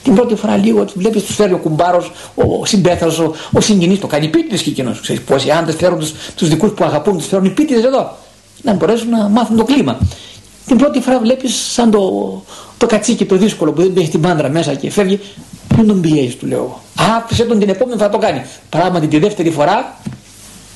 Την 0.03 0.15
πρώτη 0.15 0.35
φορά 0.35 0.57
λίγο 0.57 0.85
τους 0.85 0.95
βλέπεις, 0.97 1.23
τους 1.23 1.35
φέρει 1.35 1.53
ο 1.53 1.59
κουμπάρος, 1.59 2.13
ο 2.35 2.67
συμπέθαρο, 2.67 3.15
ο, 3.19 3.35
ο 3.53 3.61
συγγενή, 3.61 3.97
το 3.97 4.07
κάνει 4.07 4.29
πίτιδε 4.29 4.63
και 4.63 4.71
εκείνος. 4.71 5.01
Ξέρεις 5.01 5.23
πόσοι 5.23 5.51
άντρες 5.51 5.77
φέρουν 5.77 5.99
τους 6.37 6.49
δικούς 6.49 6.71
που 6.71 6.85
αγαπούν, 6.85 7.17
τους 7.17 7.27
φέρουν 7.27 7.55
πίτιδε 7.55 7.87
εδώ. 7.87 8.17
Να 8.63 8.73
μπορέσουν 8.73 9.09
να 9.09 9.29
μάθουν 9.29 9.57
το 9.57 9.65
κλίμα. 9.65 9.99
Την 10.67 10.77
πρώτη 10.77 11.01
φορά 11.01 11.19
βλέπεις 11.19 11.55
σαν 11.73 11.91
το, 11.91 12.43
το 12.79 12.87
κατσίκι 12.87 13.25
το 13.25 13.37
δύσκολο 13.37 13.73
που 13.73 13.83
δεν 13.83 13.93
έχει 13.97 14.09
την 14.09 14.21
πάντρα 14.21 14.49
μέσα 14.49 14.75
και 14.75 14.91
φεύγει. 14.91 15.21
Μην 15.77 15.87
τον 15.87 16.01
πιέζεις, 16.01 16.37
του 16.37 16.47
λέω. 16.47 16.83
Άφησε 17.17 17.45
τον 17.45 17.59
την 17.59 17.69
επόμενη 17.69 17.99
φορά 17.99 18.11
το 18.11 18.19
κάνει. 18.19 18.43
Πράγματι 18.69 19.07
τη 19.07 19.19
δεύτερη 19.19 19.51
φορά 19.51 19.97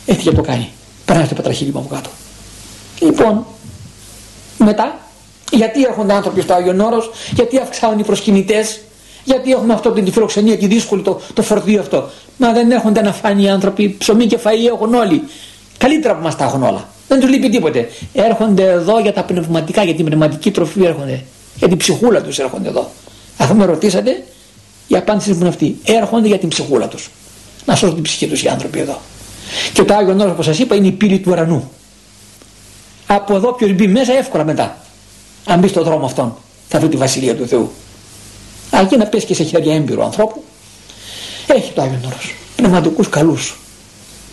έφυγε 0.07 0.30
το 0.32 0.43
κάνει. 0.43 0.68
Περνάει 1.05 1.24
στο 1.24 1.34
πετραχύλι 1.34 1.72
από 1.74 1.86
κάτω. 1.91 2.11
Λοιπόν, 3.01 3.45
μετά, 4.59 4.99
γιατί 5.53 5.82
έρχονται 5.82 6.12
άνθρωποι 6.12 6.41
στο 6.41 6.55
Άγιο 6.55 6.84
Όρος, 6.86 7.11
γιατί 7.34 7.59
αυξάνουν 7.59 7.99
οι 7.99 8.05
προσκυνητές, 8.05 8.80
γιατί 9.24 9.51
έχουμε 9.51 9.72
αυτό 9.72 9.91
την 9.91 10.12
φιλοξενία 10.12 10.57
και 10.57 10.66
δύσκολη 10.66 11.03
το, 11.03 11.20
το 11.34 11.43
φορτίο 11.43 11.80
αυτό. 11.80 12.11
Μα 12.36 12.53
δεν 12.53 12.70
έρχονται 12.70 13.03
να 13.03 13.12
φάνε 13.12 13.43
οι 13.43 13.49
άνθρωποι, 13.49 13.97
ψωμί 13.99 14.26
και 14.26 14.39
φαΐ 14.45 14.66
έχουν 14.72 14.95
όλοι. 14.95 15.22
Καλύτερα 15.78 16.16
που 16.16 16.22
μας 16.22 16.36
τα 16.36 16.45
έχουν 16.45 16.62
όλα. 16.62 16.89
Δεν 17.09 17.20
του 17.20 17.26
λείπει 17.26 17.48
τίποτε. 17.48 17.88
Έρχονται 18.12 18.70
εδώ 18.70 19.00
για 19.00 19.12
τα 19.12 19.22
πνευματικά, 19.22 19.84
για 19.84 19.94
την 19.94 20.04
πνευματική 20.04 20.50
τροφή 20.50 20.84
έρχονται. 20.84 21.22
Για 21.56 21.68
την 21.68 21.76
ψυχούλα 21.76 22.22
τους 22.22 22.38
έρχονται 22.38 22.68
εδώ. 22.68 22.90
Αφού 23.36 23.54
με 23.54 23.64
ρωτήσατε, 23.64 24.24
η 24.86 24.96
απάντηση 24.96 25.30
μου 25.30 25.38
είναι 25.38 25.48
αυτή. 25.48 25.78
Έρχονται 25.84 26.26
για 26.26 26.38
την 26.38 26.48
ψυχούλα 26.48 26.88
τους. 26.88 27.11
Να 27.64 27.74
σώσουν 27.74 27.94
την 27.94 28.02
ψυχή 28.02 28.26
τους 28.26 28.42
οι 28.42 28.48
άνθρωποι 28.48 28.78
εδώ. 28.78 29.00
Και 29.72 29.82
το 29.82 29.94
Άγιο 29.94 30.14
Όρος, 30.14 30.30
όπως 30.30 30.44
σας 30.44 30.59
είπα, 30.59 30.74
είναι 30.74 30.86
η 30.86 30.92
πύλη 30.92 31.18
του 31.18 31.30
ουρανού. 31.30 31.70
Από 33.06 33.34
εδώ 33.34 33.52
ποιος 33.52 33.72
μπει 33.72 33.86
μέσα 33.86 34.12
εύκολα 34.12 34.44
μετά. 34.44 34.76
Αν 35.46 35.59
μπει 35.59 35.68
στον 35.68 35.84
δρόμο 35.84 36.04
αυτόν, 36.04 36.36
θα 36.68 36.78
βρει 36.78 36.88
τη 36.88 36.96
Βασιλεία 36.96 37.36
του 37.36 37.46
Θεού. 37.46 37.70
Αρκεί 38.70 38.96
να 38.96 39.06
πέσει 39.06 39.26
και 39.26 39.34
σε 39.34 39.44
χέρια 39.44 39.74
έμπειρου 39.74 40.02
ανθρώπου, 40.02 40.44
έχει 41.46 41.72
το 41.72 41.82
Άγιο 41.82 42.00
Όρος. 42.06 42.34
Πνευματικούς 42.56 43.09
καλούς. 43.09 43.56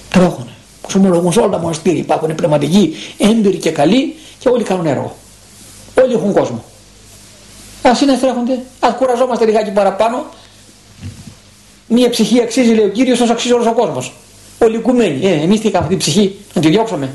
Τρέχουνε. 0.09 0.54
Που 0.87 0.93
ομολογούν 0.97 1.31
σε 1.31 1.39
όλα 1.39 1.49
τα 1.49 1.59
μοναστήρια 1.59 1.99
υπάρχουν 1.99 2.35
πνευματικοί, 2.35 2.95
έμπειροι 3.17 3.57
και 3.57 3.71
καλοί 3.71 4.15
και 4.39 4.49
όλοι 4.49 4.63
κάνουν 4.63 4.85
έργο. 4.85 5.15
Όλοι 6.03 6.13
έχουν 6.13 6.33
κόσμο. 6.33 6.63
Α 7.87 7.95
συναστρέφονται, 7.95 8.59
ας 8.79 8.93
κουραζόμαστε 8.93 9.45
λιγάκι 9.45 9.71
παραπάνω. 9.71 10.25
Μία 11.87 12.09
ψυχή 12.09 12.41
αξίζει, 12.41 12.73
λέει 12.73 12.85
ο 12.85 12.89
κύριος, 12.89 13.19
όσο 13.19 13.31
αξίζει 13.31 13.53
όλος 13.53 13.67
ο 13.67 13.73
κόσμος. 13.73 14.13
Όλοι 14.59 14.75
οικουμένοι. 14.75 15.25
Ε, 15.25 15.41
εμείς 15.41 15.59
τι 15.59 15.71
κάνουμε, 15.71 15.89
την 15.89 15.97
ψυχή, 15.97 16.35
να 16.53 16.61
τη 16.61 16.69
διώξουμε. 16.69 17.09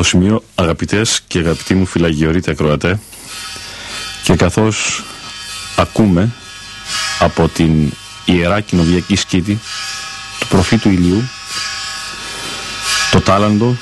Το 0.00 0.06
σημείο 0.06 0.42
αγαπητές 0.54 1.20
και 1.26 1.38
αγαπητοί 1.38 1.74
μου 1.74 1.86
φυλαγιορείτε 1.86 2.50
ακροατέ 2.50 3.00
και 4.22 4.34
καθώς 4.34 5.04
ακούμε 5.76 6.30
από 7.18 7.48
την 7.48 7.92
Ιερά 8.24 8.60
Κοινοβιακή 8.60 9.16
Σκήτη 9.16 9.58
του 10.40 10.46
προφήτου 10.46 10.88
ηλίου 10.88 11.22
το 13.10 13.20
τάλαντο 13.20 13.76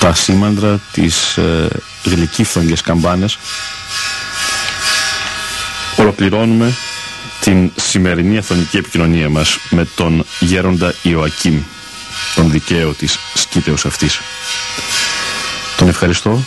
τα 0.00 0.14
σήμαντρα 0.14 0.80
τις 0.92 1.36
ε, 1.36 1.68
γλυκύφθογγες 2.04 2.80
καμπάνες 2.80 3.38
ολοκληρώνουμε 5.96 6.74
την 7.40 7.72
σημερινή 7.76 8.38
αθωνική 8.38 8.76
επικοινωνία 8.76 9.28
μας 9.28 9.58
με 9.70 9.84
τον 9.94 10.24
γέροντα 10.40 10.94
Ιωακήμ 11.02 11.62
τον 12.34 12.50
δικαίο 12.50 12.92
της 12.92 13.18
σκήτεως 13.34 13.84
αυτής. 13.86 14.20
Τον 15.76 15.88
ευχαριστώ 15.88 16.44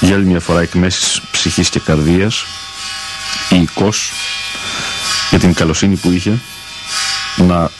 για 0.00 0.14
άλλη 0.14 0.24
μια 0.26 0.40
φορά 0.40 0.60
εκ 0.60 0.74
μέσης 0.74 1.20
ψυχής 1.30 1.68
και 1.68 1.80
καρδίας 1.80 2.44
οικός 3.50 4.12
για 5.30 5.38
την 5.38 5.54
καλοσύνη 5.54 5.96
που 5.96 6.10
είχε 6.10 6.40
να 7.36 7.70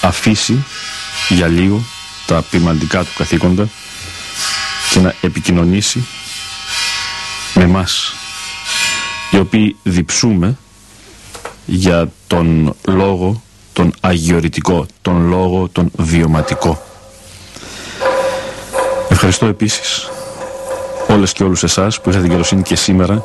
αφήσει 0.00 0.64
για 1.28 1.46
λίγο 1.46 1.84
τα 2.26 2.42
ποιμαντικά 2.50 3.04
του 3.04 3.10
καθήκοντα 3.16 3.68
και 4.90 5.00
να 5.00 5.14
επικοινωνήσει 5.20 6.06
με 7.54 7.66
μας 7.66 8.14
οι 9.30 9.36
οποίοι 9.38 9.76
διψούμε 9.82 10.58
για 11.66 12.12
τον 12.26 12.76
λόγο 12.86 13.42
τον 13.72 13.92
αγιορητικό, 14.00 14.86
τον 15.02 15.28
λόγο, 15.28 15.68
τον 15.72 15.90
βιωματικό. 15.96 16.82
Ευχαριστώ 19.08 19.46
επίσης 19.46 20.10
όλες 21.08 21.32
και 21.32 21.42
όλους 21.44 21.62
εσάς 21.62 22.00
που 22.00 22.08
είχατε 22.08 22.22
την 22.22 22.32
καλοσύνη 22.32 22.62
και 22.62 22.76
σήμερα 22.76 23.24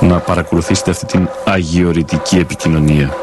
να 0.00 0.18
παρακολουθήσετε 0.18 0.90
αυτή 0.90 1.06
την 1.06 1.28
αγιορητική 1.44 2.36
επικοινωνία. 2.36 3.16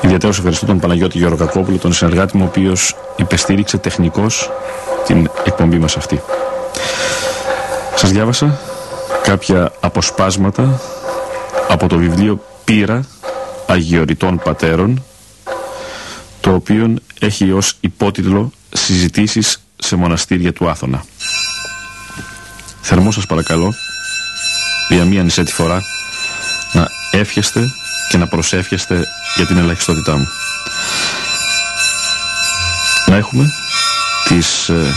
Ιδιαίτερα 0.00 0.32
ευχαριστώ 0.32 0.66
τον 0.66 0.78
Παναγιώτη 0.78 1.18
Γιώργο 1.18 1.36
Κακόπουλο, 1.36 1.76
τον 1.78 1.92
συνεργάτη 1.92 2.36
μου, 2.36 2.44
ο 2.44 2.46
οποίος 2.48 2.96
υπεστήριξε 3.16 3.78
τεχνικώς 3.78 4.50
την 5.06 5.30
εκπομπή 5.44 5.78
μας 5.78 5.96
αυτή. 5.96 6.22
Σας 7.94 8.10
διάβασα 8.10 8.58
κάποια 9.22 9.72
αποσπάσματα 9.80 10.80
από 11.68 11.86
το 11.88 11.96
βιβλίο 11.96 12.40
«Πύρα» 12.64 13.04
Αγιοριτών 13.66 14.40
Πατέρων 14.44 15.04
το 16.40 16.54
οποίο 16.54 16.94
έχει 17.20 17.52
ως 17.52 17.76
υπότιτλο 17.80 18.52
«Συζητήσεις 18.72 19.62
σε 19.76 19.96
μοναστήρια 19.96 20.52
του 20.52 20.68
Άθωνα». 20.68 21.04
Θερμό 22.80 23.10
σας 23.10 23.26
παρακαλώ 23.26 23.74
για 24.88 25.04
μία 25.04 25.22
νησέτη 25.22 25.52
φορά 25.52 25.82
να 26.72 26.88
εύχεστε 27.10 27.72
και 28.10 28.16
να 28.16 28.26
προσεύχεστε 28.26 29.06
για 29.36 29.46
την 29.46 29.56
ελαχιστότητά 29.56 30.16
μου. 30.16 30.28
Να 33.06 33.16
έχουμε 33.16 33.52
τις 34.28 34.68
ε, 34.68 34.94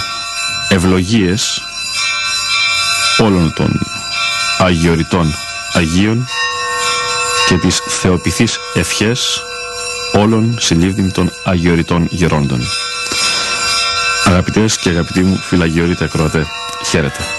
ευλογίες 0.70 1.62
όλων 3.18 3.54
των 3.54 3.80
αγιοριτών 4.58 5.34
Αγίων 5.74 6.28
και 7.50 7.58
τις 7.58 7.80
θεοποιηθείς 7.88 8.60
ευχές 8.74 9.44
όλων 10.14 10.56
συλλήβδιν 10.60 11.12
των 11.12 11.32
αγιοριτών 11.44 12.08
γερόντων. 12.10 12.62
Αγαπητές 14.26 14.78
και 14.78 14.90
αγαπητοί 14.90 15.24
μου 15.24 15.36
φυλαγιορείτε 15.36 16.04
ακροατέ, 16.04 16.46
χαίρετε. 16.86 17.39